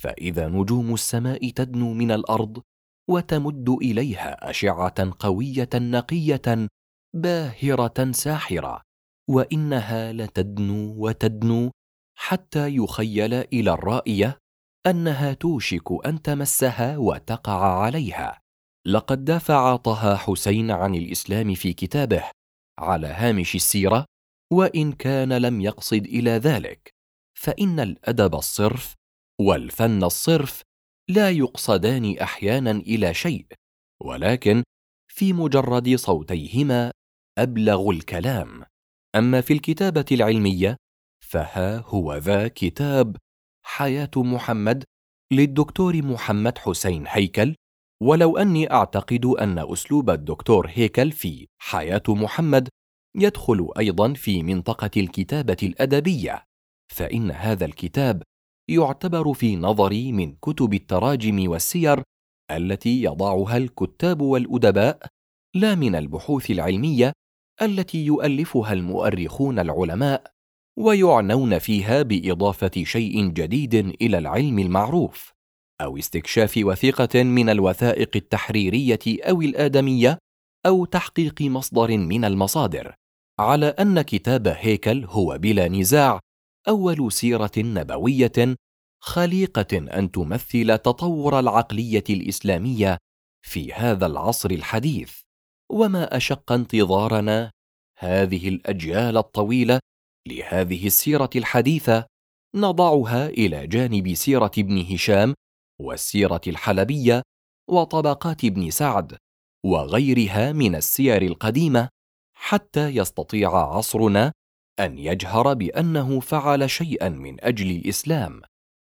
فإذا 0.01 0.49
نجوم 0.49 0.95
السماء 0.95 1.51
تدنو 1.51 1.93
من 1.93 2.11
الأرض 2.13 2.63
وتمد 3.11 3.69
إليها 3.69 4.51
أشعة 4.51 5.13
قوية 5.19 5.69
نقية 5.75 6.69
باهرة 7.15 8.13
ساحرة 8.13 8.83
وإنها 9.31 10.13
لتدنو 10.13 10.95
وتدنو 11.07 11.71
حتى 12.19 12.77
يخيل 12.77 13.35
إلى 13.35 13.73
الرائية 13.73 14.39
أنها 14.87 15.33
توشك 15.33 16.07
أن 16.07 16.23
تمسها 16.23 16.97
وتقع 16.97 17.83
عليها. 17.83 18.40
لقد 18.87 19.25
دافع 19.25 19.77
طه 19.77 20.17
حسين 20.17 20.71
عن 20.71 20.95
الإسلام 20.95 21.55
في 21.55 21.73
كتابه 21.73 22.31
على 22.79 23.07
هامش 23.07 23.55
السيرة 23.55 24.05
وإن 24.53 24.93
كان 24.93 25.33
لم 25.33 25.61
يقصد 25.61 26.05
إلى 26.05 26.31
ذلك 26.31 26.91
فإن 27.39 27.81
الأدب 27.81 28.35
الصرف 28.35 28.95
والفن 29.41 30.05
الصرف 30.05 30.63
لا 31.09 31.31
يقصدان 31.31 32.19
أحيانا 32.19 32.71
إلى 32.71 33.15
شيء 33.15 33.47
ولكن 34.03 34.63
في 35.13 35.33
مجرد 35.33 35.95
صوتيهما 35.95 36.93
أبلغ 37.39 37.91
الكلام. 37.91 38.65
أما 39.17 39.41
في 39.41 39.53
الكتابة 39.53 40.05
العلمية 40.13 40.77
فها 41.25 41.79
هو 41.79 42.15
ذا 42.15 42.49
كتاب 42.49 43.17
حياة 43.67 44.11
محمد 44.17 44.85
للدكتور 45.33 46.03
محمد 46.03 46.59
حسين 46.59 47.05
هيكل 47.09 47.55
ولو 48.03 48.37
أني 48.37 48.73
أعتقد 48.73 49.25
أن 49.25 49.59
أسلوب 49.59 50.11
الدكتور 50.11 50.67
هيكل 50.71 51.13
في 51.13 51.47
حياة 51.63 52.03
محمد 52.09 52.69
يدخل 53.17 53.69
أيضا 53.79 54.13
في 54.13 54.43
منطقة 54.43 54.91
الكتابة 54.97 55.57
الأدبية 55.63 56.45
فإن 56.93 57.31
هذا 57.31 57.65
الكتاب 57.65 58.23
يعتبر 58.71 59.33
في 59.33 59.57
نظري 59.57 60.13
من 60.13 60.33
كتب 60.33 60.75
التراجم 60.75 61.51
والسير 61.51 62.03
التي 62.51 63.03
يضعها 63.03 63.57
الكتاب 63.57 64.21
والأدباء 64.21 65.07
لا 65.55 65.75
من 65.75 65.95
البحوث 65.95 66.51
العلمية 66.51 67.13
التي 67.63 68.05
يؤلفها 68.05 68.73
المؤرخون 68.73 69.59
العلماء 69.59 70.33
ويعنون 70.79 71.59
فيها 71.59 72.03
بإضافة 72.03 72.71
شيء 72.85 73.29
جديد 73.29 73.75
إلى 73.75 74.19
العلم 74.19 74.59
المعروف. 74.59 75.33
أو 75.81 75.99
استكشاف 75.99 76.61
وثيقة 76.63 77.23
من 77.23 77.49
الوثائق 77.49 78.11
التحريرية 78.17 78.99
أو 79.07 79.43
الآدمية 79.43 80.19
أو 80.67 80.85
تحقيق 80.85 81.43
مصدر 81.43 81.97
من 81.97 82.25
المصادر 82.25 82.95
على 83.41 83.67
أن 83.67 84.03
كتاب 84.03 84.49
هيكل 84.49 85.05
هو 85.05 85.39
بلا 85.39 85.69
نزاع 85.69 86.21
أول 86.69 87.13
سيرة 87.13 87.53
نبوية 87.59 88.57
خليقة 89.03 89.99
أن 89.99 90.11
تمثل 90.11 90.79
تطور 90.79 91.39
العقلية 91.39 92.05
الإسلامية 92.11 92.99
في 93.47 93.73
هذا 93.73 94.07
العصر 94.07 94.51
الحديث. 94.51 95.21
وما 95.73 96.17
أشق 96.17 96.53
انتظارنا 96.53 97.51
هذه 97.99 98.49
الأجيال 98.49 99.17
الطويلة 99.17 99.81
لهذه 100.29 100.87
السيرة 100.87 101.31
الحديثة 101.37 102.07
نضعها 102.55 103.29
إلى 103.29 103.67
جانب 103.67 104.15
سيرة 104.15 104.51
ابن 104.59 104.79
هشام 104.79 105.35
والسيرة 105.81 106.41
الحلبية 106.47 107.23
وطبقات 107.69 108.45
ابن 108.45 108.71
سعد 108.71 109.17
وغيرها 109.65 110.53
من 110.53 110.75
السير 110.75 111.23
القديمة 111.23 111.89
حتى 112.35 112.89
يستطيع 112.89 113.57
عصرنا 113.57 114.33
أن 114.81 114.99
يجهر 114.99 115.55
بأنه 115.55 116.21
فعل 116.21 116.71
شيئا 116.71 117.09
من 117.09 117.45
أجل 117.45 117.71
الإسلام. 117.71 118.43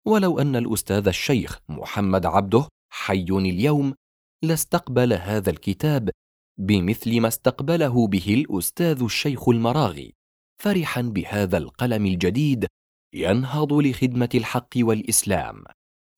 ولو 0.08 0.40
أن 0.40 0.56
الأستاذ 0.56 1.08
الشيخ 1.08 1.60
محمد 1.70 2.26
عبده 2.26 2.68
حي 2.90 3.26
اليوم 3.30 3.94
لاستقبل 4.44 5.14
هذا 5.14 5.50
الكتاب 5.50 6.10
بمثل 6.60 7.22
ما 7.22 7.28
استقبله 7.28 8.08
به 8.08 8.34
الأستاذ 8.34 9.04
الشيخ 9.04 9.50
المراغي. 9.50 10.14
فرحا 10.62 11.02
بهذا 11.02 11.58
القلم 11.58 12.06
الجديد 12.06 12.68
ينهض 13.14 13.74
لخدمة 13.74 14.30
الحق 14.36 14.70
والإسلام. 14.78 15.64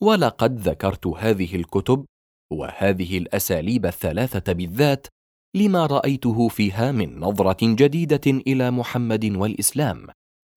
ولقد 0.03 0.59
ذكرت 0.59 1.07
هذه 1.07 1.55
الكتب 1.55 2.05
وهذه 2.53 3.17
الأساليب 3.17 3.85
الثلاثة 3.85 4.53
بالذات 4.53 5.07
لما 5.55 5.85
رأيته 5.85 6.47
فيها 6.47 6.91
من 6.91 7.19
نظرة 7.19 7.57
جديدة 7.61 8.21
إلى 8.27 8.71
محمد 8.71 9.25
والإسلام 9.25 10.07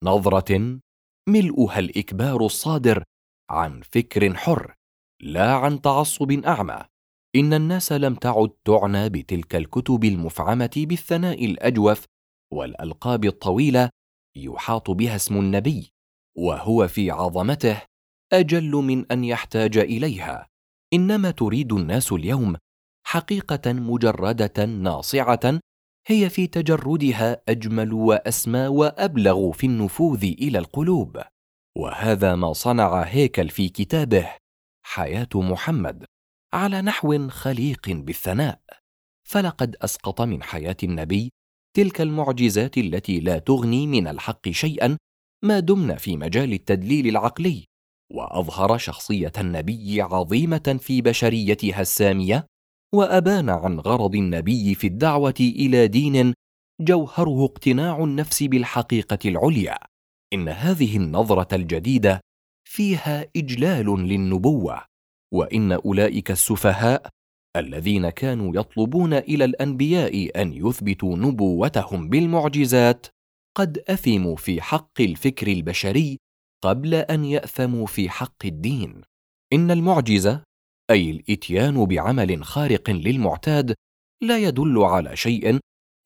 نظرة 0.04 0.80
ملؤها 1.28 1.78
الإكبار 1.78 2.46
الصادر 2.46 3.04
عن 3.50 3.80
فكر 3.80 4.34
حر 4.34 4.74
لا 5.22 5.52
عن 5.52 5.80
تعصب 5.80 6.32
أعمى. 6.32 6.84
إن 7.36 7.54
الناس 7.54 7.92
لم 7.92 8.14
تعد 8.14 8.50
تعنى 8.64 9.08
بتلك 9.08 9.56
الكتب 9.56 10.04
المفعمة 10.04 10.70
بالثناء 10.76 11.44
الأجوف 11.44 12.04
والألقاب 12.52 13.24
الطويلة 13.24 13.90
يحاط 14.36 14.90
بها 14.90 15.16
اسم 15.16 15.36
النبي 15.36 15.90
وهو 16.36 16.88
في 16.88 17.10
عظمته 17.10 17.82
أجل 18.32 18.70
من 18.70 19.12
أن 19.12 19.24
يحتاج 19.24 19.78
إليها. 19.78 20.46
إنما 20.92 21.30
تريد 21.30 21.72
الناس 21.72 22.12
اليوم 22.12 22.56
حقيقة 23.06 23.72
مجردة 23.72 24.64
ناصعة 24.64 25.60
هي 26.06 26.30
في 26.30 26.46
تجردها 26.46 27.42
أجمل 27.48 27.92
وأسمى 27.92 28.66
وأبلغ 28.66 29.52
في 29.52 29.66
النفوذ 29.66 30.24
إلى 30.24 30.58
القلوب. 30.58 31.22
وهذا 31.76 32.34
ما 32.34 32.52
صنع 32.52 33.02
هيكل 33.02 33.48
في 33.48 33.68
كتابه 33.68 34.34
حياة 34.82 35.28
محمد 35.34 36.04
على 36.52 36.82
نحو 36.82 37.28
خليق 37.28 37.90
بالثناء. 37.90 38.60
فلقد 39.28 39.76
أسقط 39.76 40.20
من 40.20 40.42
حياة 40.42 40.76
النبي 40.82 41.30
تلك 41.76 42.00
المعجزات 42.00 42.78
التي 42.78 43.20
لا 43.20 43.38
تغني 43.38 43.86
من 43.86 44.08
الحق 44.08 44.48
شيئا 44.48 44.96
ما 45.44 45.60
دمنا 45.60 45.96
في 45.96 46.16
مجال 46.16 46.52
التدليل 46.52 47.08
العقلي. 47.08 47.64
وأظهر 48.12 48.78
شخصية 48.78 49.32
النبي 49.38 50.02
عظيمة 50.02 50.78
في 50.80 51.02
بشريتها 51.02 51.80
السامية 51.80 52.46
وأبان 52.94 53.50
عن 53.50 53.80
غرض 53.80 54.14
النبي 54.14 54.74
في 54.74 54.86
الدعوة 54.86 55.34
إلى 55.40 55.88
دين 55.88 56.34
جوهره 56.80 57.44
اقتناع 57.44 58.04
النفس 58.04 58.42
بالحقيقة 58.42 59.18
العليا. 59.24 59.78
إن 60.32 60.48
هذه 60.48 60.96
النظرة 60.96 61.54
الجديدة 61.54 62.20
فيها 62.68 63.26
إجلال 63.36 63.86
للنبوة 63.86 64.84
وإن 65.34 65.72
أولئك 65.72 66.30
السفهاء 66.30 67.08
الذين 67.56 68.10
كانوا 68.10 68.56
يطلبون 68.56 69.12
إلى 69.12 69.44
الأنبياء 69.44 70.42
أن 70.42 70.52
يثبتوا 70.52 71.16
نبوتهم 71.16 72.08
بالمعجزات 72.08 73.06
قد 73.56 73.78
أثموا 73.88 74.36
في 74.36 74.62
حق 74.62 75.00
الفكر 75.00 75.46
البشري 75.46 76.18
قبل 76.62 76.94
أن 76.94 77.24
يأثموا 77.24 77.86
في 77.86 78.10
حق 78.10 78.44
الدين. 78.46 79.02
إن 79.52 79.70
المعجزه 79.70 80.42
أي 80.90 81.10
الإتيان 81.10 81.84
بعمل 81.84 82.44
خارق 82.44 82.90
للمعتاد 82.90 83.74
لا 84.22 84.38
يدل 84.38 84.78
على 84.78 85.16
شيء 85.16 85.58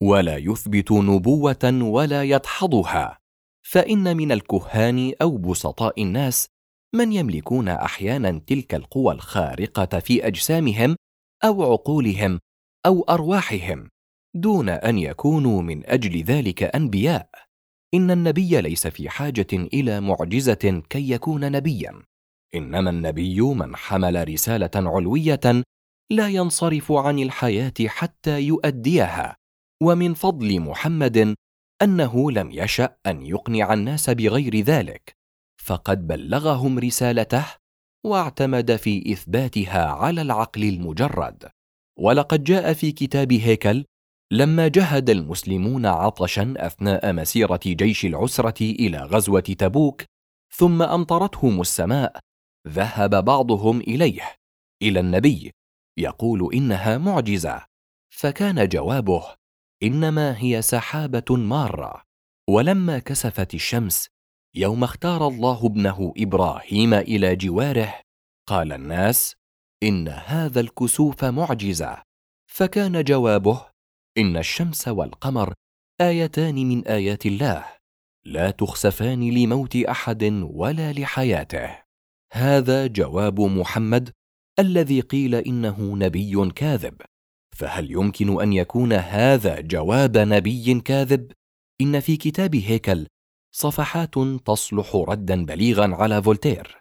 ولا 0.03 0.37
يثبت 0.37 0.91
نبوة 0.91 1.79
ولا 1.81 2.23
يدحضها. 2.23 3.17
فإن 3.65 4.17
من 4.17 4.31
الكهان 4.31 5.13
أو 5.21 5.37
بسطاء 5.37 6.01
الناس 6.01 6.47
من 6.95 7.13
يملكون 7.13 7.67
أحيانا 7.67 8.41
تلك 8.47 8.75
القوى 8.75 9.13
الخارقة 9.13 9.99
في 9.99 10.27
أجسامهم 10.27 10.95
أو 11.43 11.71
عقولهم 11.71 12.39
أو 12.85 13.01
أرواحهم 13.01 13.89
دون 14.35 14.69
أن 14.69 14.97
يكونوا 14.97 15.61
من 15.61 15.85
أجل 15.85 16.23
ذلك 16.23 16.63
أنبياء. 16.63 17.29
إن 17.93 18.11
النبي 18.11 18.61
ليس 18.61 18.87
في 18.87 19.09
حاجة 19.09 19.47
إلى 19.53 20.01
معجزة 20.01 20.83
كي 20.89 21.09
يكون 21.11 21.51
نبيا. 21.51 22.01
إنما 22.55 22.89
النبي 22.89 23.41
من 23.41 23.75
حمل 23.75 24.29
رسالة 24.29 24.71
علوية 24.75 25.63
لا 26.11 26.29
ينصرف 26.29 26.91
عن 26.91 27.19
الحياة 27.19 27.73
حتى 27.85 28.41
يؤديها 28.41 29.35
ومن 29.83 30.13
فضل 30.13 30.59
محمد 30.59 31.35
أنه 31.81 32.31
لم 32.31 32.51
يشأ 32.51 32.95
أن 33.05 33.25
يقنع 33.25 33.73
الناس 33.73 34.09
بغير 34.09 34.55
ذلك 34.55 35.15
فقد 35.63 36.07
بلغهم 36.07 36.79
رسالته 36.79 37.45
واعتمد 38.05 38.75
في 38.75 39.13
إثباتها 39.13 39.85
على 39.85 40.21
العقل 40.21 40.63
المجرد. 40.63 41.49
ولقد 41.99 42.43
جاء 42.43 42.73
في 42.73 42.91
كتاب 42.91 43.33
هيكل 43.33 43.85
لما 44.31 44.67
جهد 44.67 45.09
المسلمون 45.09 45.85
عطشا 45.85 46.53
أثناء 46.57 47.13
مسيرة 47.13 47.59
جيش 47.65 48.05
العسرة 48.05 48.63
إلى 48.63 48.97
غزوة 48.97 49.39
تبوك 49.39 50.03
ثم 50.55 50.81
أمطرتهم 50.81 51.61
السماء 51.61 52.19
ذهب 52.67 53.25
بعضهم 53.25 53.79
إليه 53.79 54.35
إلى 54.81 54.99
النبي 54.99 55.51
يقول 55.99 56.53
إنها 56.53 56.97
معجزة 56.97 57.65
فكان 58.13 58.67
جوابه 58.67 59.35
إنما 59.83 60.37
هي 60.37 60.61
سحابة 60.61 61.35
مارة. 61.35 62.03
ولما 62.49 62.99
كسفت 62.99 63.53
الشمس 63.53 64.07
يوم 64.55 64.83
اختار 64.83 65.27
الله 65.27 65.65
ابنه 65.65 66.13
إبراهيم 66.17 66.93
إلى 66.93 67.35
جواره 67.35 68.01
قال 68.49 68.73
الناس 68.73 69.35
إن 69.83 70.07
هذا 70.07 70.59
الكسوف 70.59 71.25
معجزة 71.25 72.03
فكان 72.51 73.03
جوابه 73.03 73.72
إن 74.17 74.37
الشمس 74.37 74.87
والقمر 74.87 75.53
آيتان 76.01 76.55
من 76.55 76.87
آيات 76.87 77.25
الله 77.25 77.65
لا 78.25 78.51
تخسفان 78.51 79.29
لموت 79.29 79.75
أحد 79.75 80.23
ولا 80.43 80.93
لحياته. 80.93 81.79
هذا 82.33 82.87
جواب 82.87 83.41
محمد 83.41 84.09
الذي 84.59 85.01
قيل 85.01 85.35
إنه 85.35 85.95
نبي 85.95 86.49
كاذب. 86.51 87.01
فهل 87.55 87.91
يمكن 87.91 88.41
أن 88.41 88.53
يكون 88.53 88.93
هذا 88.93 89.61
جواب 89.61 90.17
نبي 90.17 90.81
كاذب؟ 90.81 91.31
إن 91.81 91.99
في 91.99 92.17
كتاب 92.17 92.55
هيكل 92.55 93.07
صفحات 93.55 94.15
تصلح 94.45 94.95
ردا 94.95 95.45
بليغا 95.45 95.95
على 95.95 96.23
فولتير. 96.23 96.77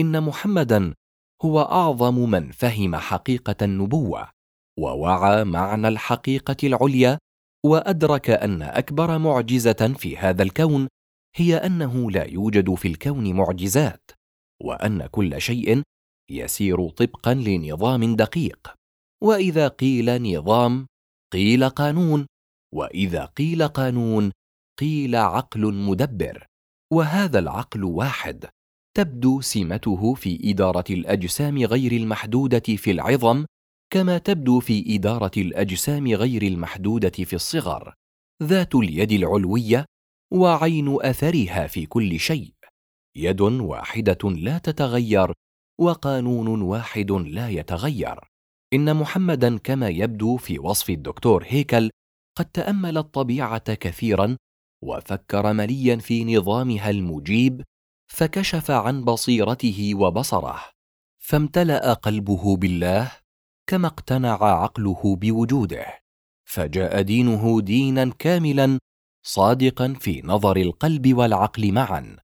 إن 0.00 0.22
محمدا 0.22 0.94
هو 1.42 1.60
أعظم 1.60 2.30
من 2.30 2.50
فهم 2.50 2.96
حقيقة 2.96 3.64
النبوة. 3.64 4.35
ووعى 4.78 5.44
معنى 5.44 5.88
الحقيقة 5.88 6.56
العليا 6.64 7.18
وأدرك 7.66 8.30
أن 8.30 8.62
أكبر 8.62 9.18
معجزة 9.18 9.94
في 9.98 10.16
هذا 10.16 10.42
الكون 10.42 10.88
هي 11.36 11.56
أنه 11.56 12.10
لا 12.10 12.24
يوجد 12.24 12.74
في 12.74 12.88
الكون 12.88 13.32
معجزات 13.32 14.10
وأن 14.62 15.06
كل 15.06 15.40
شيء 15.40 15.82
يسير 16.30 16.88
طبقا 16.88 17.34
لنظام 17.34 18.16
دقيق. 18.16 18.74
وإذا 19.22 19.68
قيل 19.68 20.22
نظام 20.22 20.86
قيل 21.32 21.68
قانون 21.68 22.26
وإذا 22.74 23.24
قيل 23.24 23.68
قانون 23.68 24.32
قيل 24.80 25.16
عقل 25.16 25.74
مدبر. 25.74 26.46
وهذا 26.92 27.38
العقل 27.38 27.84
واحد 27.84 28.46
تبدو 28.96 29.40
سمته 29.40 30.14
في 30.14 30.50
إدارة 30.50 30.84
الأجسام 30.90 31.58
غير 31.58 31.92
المحدودة 31.92 32.76
في 32.76 32.90
العظم 32.90 33.44
كما 33.92 34.18
تبدو 34.18 34.60
في 34.60 34.94
إدارة 34.96 35.30
الأجسام 35.36 36.08
غير 36.08 36.42
المحدودة 36.42 37.10
في 37.24 37.36
الصغر 37.36 37.94
ذات 38.42 38.74
اليد 38.74 39.12
العلوية 39.12 39.84
وعين 40.32 40.96
أثرها 41.00 41.66
في 41.66 41.86
كل 41.86 42.20
شيء. 42.20 42.54
يد 43.16 43.40
واحدة 43.40 44.30
لا 44.30 44.58
تتغير 44.58 45.32
وقانون 45.80 46.62
واحد 46.62 47.10
لا 47.12 47.48
يتغير. 47.48 48.20
إن 48.72 48.96
محمدا 48.96 49.58
كما 49.58 49.88
يبدو 49.88 50.36
في 50.36 50.58
وصف 50.58 50.90
الدكتور 50.90 51.44
هيكل 51.46 51.90
قد 52.38 52.44
تأمل 52.44 52.98
الطبيعة 52.98 53.74
كثيرا 53.74 54.36
وفكر 54.84 55.52
مليا 55.52 55.96
في 55.96 56.36
نظامها 56.36 56.90
المجيب 56.90 57.62
فكشف 58.12 58.70
عن 58.70 59.04
بصيرته 59.04 59.94
وبصره 59.94 60.62
فامتلأ 61.18 61.92
قلبه 61.92 62.56
بالله 62.56 63.12
كما 63.66 63.86
اقتنع 63.86 64.44
عقله 64.44 65.16
بوجوده 65.16 65.86
فجاء 66.48 67.02
دينه 67.02 67.60
دينا 67.60 68.12
كاملا 68.18 68.78
صادقا 69.26 69.94
في 70.00 70.22
نظر 70.24 70.56
القلب 70.56 71.14
والعقل 71.14 71.72
معا 71.72 72.16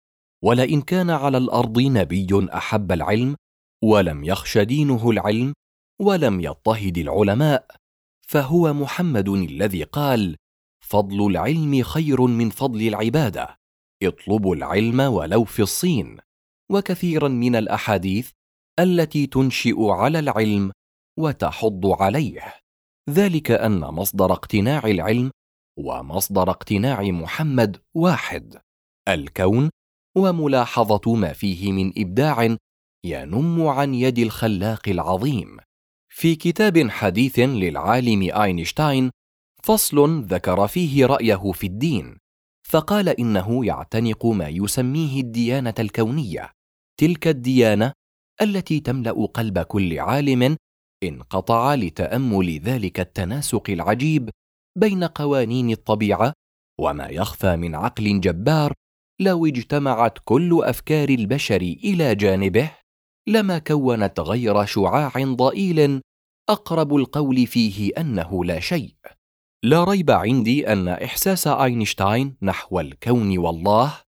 ولئن 0.45 0.81
كان 0.81 1.11
على 1.11 1.39
الأرض 1.39 1.81
نبي 1.81 2.49
أحب 2.55 2.93
العلم 2.93 3.37
ولم 3.83 4.25
يخش 4.25 4.59
دينه 4.59 5.11
العلم 5.11 5.53
ولم 6.01 6.41
يضطهد 6.41 6.99
العلماء 6.99 7.67
فهو 8.29 8.73
محمد 8.73 9.29
الذي 9.29 9.83
قال 9.83 10.37
فضل 10.81 11.27
العلم 11.27 11.83
خير 11.83 12.23
من 12.23 12.51
فضل 12.51 12.83
العبادة 12.89 13.57
اطلبوا 14.03 14.57
العلم 14.57 15.01
ولو 15.01 15.45
في 15.45 15.63
الصين 15.63 16.19
وكثيرا 16.71 17.29
من 17.29 17.57
الأحاديث 17.57 18.31
التي 18.79 19.27
تنشئ 19.27 19.85
على 19.85 20.19
العلم 20.19 20.73
وتحض 21.18 21.87
عليه. 21.87 22.55
ذلك 23.11 23.51
أن 23.51 23.81
مصدر 23.81 24.33
اقتناع 24.33 24.85
العلم 24.85 25.31
ومصدر 25.79 26.51
اقتناع 26.51 27.03
محمد 27.03 27.77
واحد. 27.94 28.61
الكون 29.09 29.70
وملاحظة 30.16 31.14
ما 31.14 31.33
فيه 31.33 31.72
من 31.72 31.92
إبداع 31.98 32.57
ينم 33.05 33.66
عن 33.66 33.94
يد 33.94 34.18
الخلاق 34.18 34.88
العظيم. 34.88 35.57
في 36.14 36.37
كتاب 36.37 36.90
حديث 36.90 37.38
للعالم 37.38 38.22
أينشتاين 38.42 39.11
فصل 39.62 40.22
ذكر 40.22 40.66
فيه 40.68 41.07
رأيه 41.07 41.53
في 41.53 41.66
الدين 41.66 42.18
فقال 42.68 43.09
إنه 43.09 43.66
يعتنق 43.66 44.27
ما 44.27 44.48
يسميه 44.48 45.20
الديانة 45.20 45.75
الكونية 45.79 46.53
تلك 47.01 47.29
الديانة 47.29 47.92
التي 48.42 48.81
تملأ 48.81 49.27
قلب 49.27 49.59
كل 49.59 49.98
عالم 49.98 50.57
انقطع 51.03 51.75
لتأمل 51.75 52.59
ذلك 52.59 53.01
التناسق 53.01 53.71
العجيب 53.71 54.31
بين 54.79 55.05
قوانين 55.05 55.71
الطبيعة 55.71 56.33
وما 56.81 57.07
يخفى 57.07 57.57
من 57.57 57.75
عقل 57.75 58.21
جبار 58.21 58.73
لو 59.21 59.47
اجتمعت 59.47 60.19
كل 60.25 60.61
أفكار 60.65 61.09
البشر 61.09 61.61
إلى 61.61 62.15
جانبه 62.15 62.71
لما 63.29 63.59
كونت 63.59 64.21
غير 64.21 64.65
شعاع 64.65 65.12
ضئيل 65.19 66.01
أقرب 66.51 66.97
القول 66.97 67.47
فيه 67.47 67.91
أنه 67.99 68.45
لا 68.45 68.61
شيء. 68.61 68.95
لا 69.65 69.85
ريب 69.85 70.11
عندي 70.11 70.73
أن 70.73 70.88
إحساس 70.88 71.47
أينشتاين 71.47 72.37
نحو 72.43 72.81
الكون 72.81 73.38
والله 73.38 74.01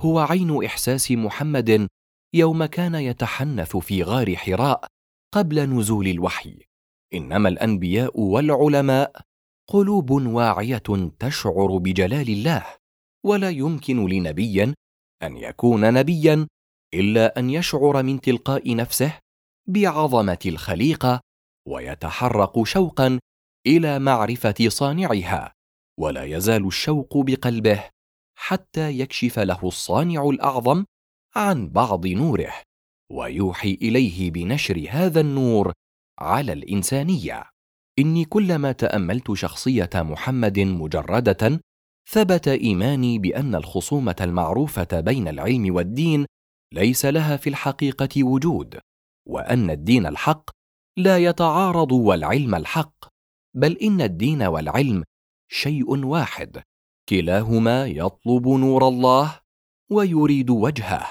هو 0.00 0.18
عين 0.18 0.64
إحساس 0.64 1.10
محمد 1.10 1.88
يوم 2.34 2.64
كان 2.64 2.94
يتحنث 2.94 3.76
في 3.76 4.02
غار 4.02 4.36
حراء 4.36 4.86
قبل 5.32 5.60
نزول 5.60 6.08
الوحي. 6.08 6.58
إنما 7.14 7.48
الأنبياء 7.48 8.20
والعلماء 8.20 9.12
قلوب 9.68 10.10
واعية 10.10 11.12
تشعر 11.18 11.76
بجلال 11.76 12.30
الله 12.30 12.66
ولا 13.24 13.50
يمكن 13.50 14.06
لنبي 14.06 14.62
أن 15.22 15.36
يكون 15.36 15.94
نبيا 15.94 16.46
إلا 16.94 17.38
أن 17.38 17.50
يشعر 17.50 18.02
من 18.02 18.20
تلقاء 18.20 18.76
نفسه 18.76 19.18
بعظمة 19.68 20.38
الخليقة 20.46 21.20
ويتحرق 21.68 22.62
شوقا 22.62 23.20
إلى 23.66 23.98
معرفة 23.98 24.68
صانعها 24.68 25.52
ولا 25.98 26.24
يزال 26.24 26.66
الشوق 26.66 27.16
بقلبه 27.16 27.84
حتى 28.34 28.98
يكشف 28.98 29.38
له 29.38 29.60
الصانع 29.62 30.24
الأعظم 30.24 30.84
عن 31.36 31.68
بعض 31.68 32.06
نوره. 32.06 32.52
ويوحي 33.10 33.78
إليه 33.82 34.30
بنشر 34.30 34.86
هذا 34.90 35.20
النور 35.20 35.72
على 36.20 36.52
الإنسانية. 36.52 37.44
إني 37.98 38.24
كلما 38.24 38.72
تأملت 38.72 39.32
شخصية 39.32 39.90
محمد 39.94 40.58
مجردة 40.60 41.60
ثبت 42.08 42.48
إيماني 42.48 43.18
بأن 43.18 43.54
الخصومة 43.54 44.16
المعروفة 44.20 45.00
بين 45.00 45.28
العلم 45.28 45.74
والدين 45.74 46.26
ليس 46.74 47.06
لها 47.06 47.36
في 47.36 47.48
الحقيقة 47.48 48.24
وجود 48.24 48.80
وأن 49.28 49.70
الدين 49.70 50.06
الحق 50.06 50.50
لا 50.96 51.18
يتعارض 51.18 51.92
والعلم 51.92 52.54
الحق 52.54 53.08
بل 53.56 53.76
إن 53.78 54.00
الدين 54.00 54.42
والعلم 54.42 55.04
شيء 55.52 56.06
واحد 56.06 56.62
كلاهما 57.08 57.86
يطلب 57.86 58.48
نور 58.48 58.88
الله 58.88 59.40
ويريد 59.90 60.50
وجهه 60.50 61.06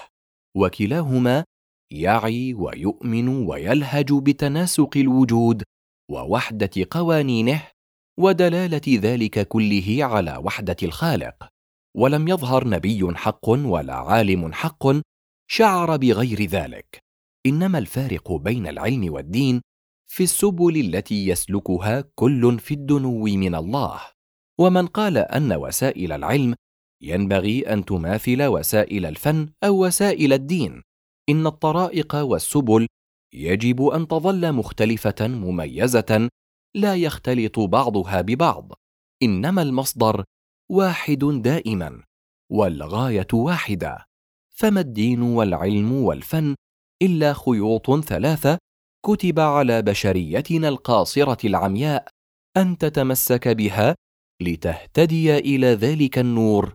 وكلاهما 0.56 1.46
يعي 1.92 2.54
ويؤمن 2.54 3.28
ويلهج 3.28 4.14
بتناسق 4.14 4.98
الوجود 4.98 5.64
ووحدة 6.12 6.70
قوانينه 6.92 7.68
ودلالة 8.20 8.82
ذلك 8.88 9.48
كله 9.48 9.98
على 10.00 10.38
وحدة 10.38 10.76
الخالق. 10.84 11.48
ولم 11.98 12.28
يظهر 12.28 12.68
نبي 12.68 13.16
حق 13.16 13.50
ولا 13.50 13.96
عالم 13.96 14.54
حق 14.54 14.84
شعر 15.48 15.98
بغير 15.98 16.46
ذلك. 16.46 17.00
إنما 17.46 17.78
الفارق 17.78 18.32
بين 18.32 18.68
العلم 18.68 19.14
والدين 19.14 19.62
في 20.12 20.24
السبل 20.24 20.78
التي 20.78 21.28
يسلكها 21.28 22.04
كل 22.16 22.60
في 22.60 22.74
الدنو 22.74 23.24
من 23.24 23.56
الله. 23.56 24.02
ومن 24.60 24.88
قال 24.88 25.18
أن 25.18 25.54
وسائل 25.54 26.12
العلم 26.12 26.56
ينبغي 27.02 27.74
أن 27.74 27.86
تماثل 27.86 28.44
وسائل 28.44 29.06
الفن 29.06 29.50
أو 29.64 29.86
وسائل 29.86 30.34
الدين. 30.34 30.89
إن 31.30 31.48
الطرائق 31.48 32.16
والسبل 32.16 32.88
يجب 33.34 33.86
أن 33.86 34.08
تظل 34.08 34.54
مختلفة 34.54 35.28
مميزة 35.28 36.30
لا 36.76 36.96
يختلط 36.96 37.60
بعضها 37.60 38.22
ببعض 38.22 38.72
إنما 39.24 39.62
المصدر 39.62 40.24
واحد 40.72 41.20
دائما 41.20 42.04
والغاية 42.52 43.28
واحدة 43.34 44.06
فما 44.56 44.82
الدين 44.82 45.22
والعلم 45.22 45.94
والفن 45.94 46.56
إلا 47.02 47.34
خيوط 47.34 48.00
ثلاثة 48.00 48.58
كتب 49.06 49.40
على 49.40 49.82
بشريتنا 49.82 50.68
القاصرة 50.68 51.48
العمياء 51.48 52.08
أن 52.58 52.78
تتمسك 52.78 53.48
بها 53.48 53.96
لتهتدي 54.42 55.38
إلى 55.38 55.68
ذلك 55.68 56.20
النور 56.20 56.74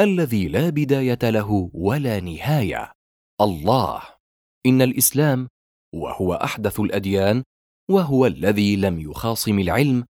الذي 0.00 0.48
لا 0.48 0.70
بداية 0.70 1.18
له 1.22 1.70
ولا 1.74 2.20
نهاية. 2.20 2.95
الله. 3.40 4.02
إن 4.66 4.82
الإسلام 4.82 5.48
وهو 5.94 6.34
أحدث 6.34 6.80
الأديان 6.80 7.42
وهو 7.90 8.26
الذي 8.26 8.76
لم 8.76 9.00
يخاصم 9.00 9.58
العلم 9.58 10.04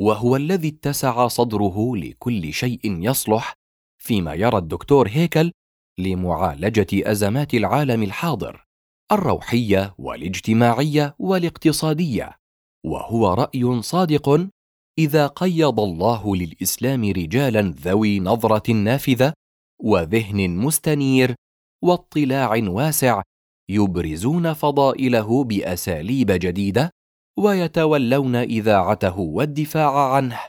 وهو 0.00 0.36
الذي 0.36 0.68
اتسع 0.68 1.28
صدره 1.28 1.96
لكل 1.96 2.52
شيء 2.52 2.80
يصلح 2.84 3.54
فيما 4.02 4.34
يرى 4.34 4.58
الدكتور 4.58 5.08
هيكل 5.08 5.52
لمعالجة 5.98 6.86
أزمات 6.92 7.54
العالم 7.54 8.02
الحاضر 8.02 8.64
الروحية 9.12 9.94
والاجتماعية 9.98 11.14
والاقتصادية 11.18 12.36
وهو 12.86 13.34
رأي 13.34 13.82
صادق 13.82 14.48
إذا 14.98 15.26
قيض 15.26 15.80
الله 15.80 16.36
للإسلام 16.36 17.04
رجالا 17.04 17.60
ذوي 17.60 18.20
نظرة 18.20 18.72
نافذة 18.72 19.32
وذهن 19.82 20.50
مستنير 20.50 21.34
واطلاع 21.82 22.56
واسع 22.56 23.22
يبرزون 23.70 24.52
فضائله 24.52 25.44
بأساليب 25.44 26.30
جديدة 26.30 26.90
ويتولون 27.38 28.36
إذاعته 28.36 29.18
والدفاع 29.18 30.14
عنه 30.14 30.40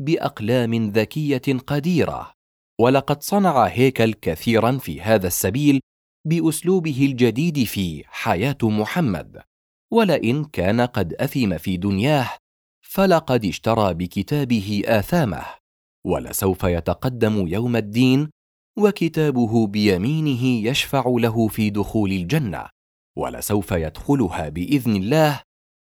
بأقلام 0.00 0.90
ذكية 0.90 1.58
قديرة. 1.66 2.32
ولقد 2.80 3.22
صنع 3.22 3.64
هيكل 3.64 4.12
كثيرا 4.12 4.78
في 4.78 5.00
هذا 5.00 5.26
السبيل 5.26 5.80
بأسلوبه 6.26 7.06
الجديد 7.06 7.64
في 7.64 8.04
حياة 8.06 8.58
محمد. 8.62 9.42
ولئن 9.92 10.44
كان 10.44 10.80
قد 10.80 11.14
اثم 11.14 11.58
في 11.58 11.76
دنياه 11.76 12.28
فلقد 12.84 13.44
اشترى 13.44 13.94
بكتابه 13.94 14.82
آثامه. 14.86 15.44
ولسوف 16.06 16.64
يتقدم 16.64 17.46
يوم 17.48 17.76
الدين 17.76 18.30
وكتابه 18.78 19.66
بيمينه 19.66 20.68
يشفع 20.68 21.04
له 21.06 21.48
في 21.48 21.70
دخول 21.70 22.12
الجنة 22.12 22.68
ولسوف 23.18 23.72
يدخلها 23.72 24.48
بإذن 24.48 24.96
الله 24.96 25.40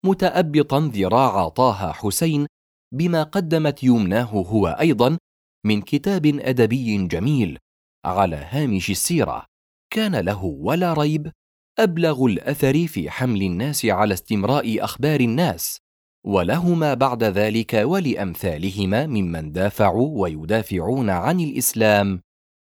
متأبطا 0.06 0.90
ذراع 0.94 1.48
طه 1.48 1.92
حسين 1.92 2.46
بما 2.94 3.22
قدمت 3.22 3.84
يمناه 3.84 4.24
هو 4.24 4.66
أيضا 4.68 5.18
من 5.66 5.82
كتاب 5.82 6.26
أدبي 6.26 7.06
جميل 7.06 7.58
على 8.04 8.36
هامش 8.36 8.90
السيرة. 8.90 9.46
كان 9.92 10.16
له 10.16 10.44
ولا 10.44 10.92
ريب 10.92 11.32
أبلغ 11.78 12.24
الأثر 12.26 12.86
في 12.86 13.10
حمل 13.10 13.42
الناس 13.42 13.84
على 13.86 14.14
استمراء 14.14 14.84
أخبار 14.84 15.20
الناس 15.20 15.78
ولهما 16.26 16.94
بعد 16.94 17.24
ذلك 17.24 17.74
ولأمثالهما 17.74 19.06
ممن 19.06 19.52
دافعوا 19.52 20.22
ويدافعون 20.22 21.10
عن 21.10 21.40
الإسلام. 21.40 22.20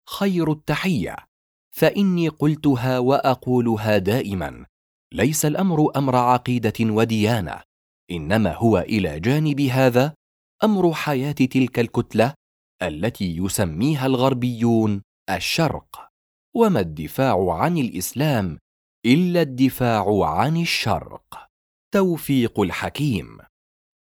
خير 0.09 0.53
التحية. 0.53 1.17
فإني 1.77 2.29
قلتها 2.29 2.99
واقولها 2.99 3.99
دائما 3.99 4.67
ليس 5.13 5.47
الأمر 5.47 5.97
أمر 5.97 6.17
عقيدة 6.17 6.73
وديانة 6.81 7.63
إنما 8.11 8.55
هو 8.55 8.79
إلى 8.79 9.21
جانب 9.21 9.61
هذا 9.61 10.15
أمر 10.65 10.93
حياة 10.95 11.33
تلك 11.33 11.79
الكتلة 11.79 12.35
التي 12.83 13.37
يسميها 13.37 14.07
الغربيون 14.07 15.03
الشرق. 15.31 16.09
وما 16.57 16.81
الدفاع 16.81 17.53
عن 17.53 17.79
الإسلام 17.79 18.59
إلا 19.07 19.43
الدفاع 19.43 20.25
عن 20.25 20.57
الشرق. 20.57 21.47
توفيق 21.95 22.61
الحكيم. 22.61 23.39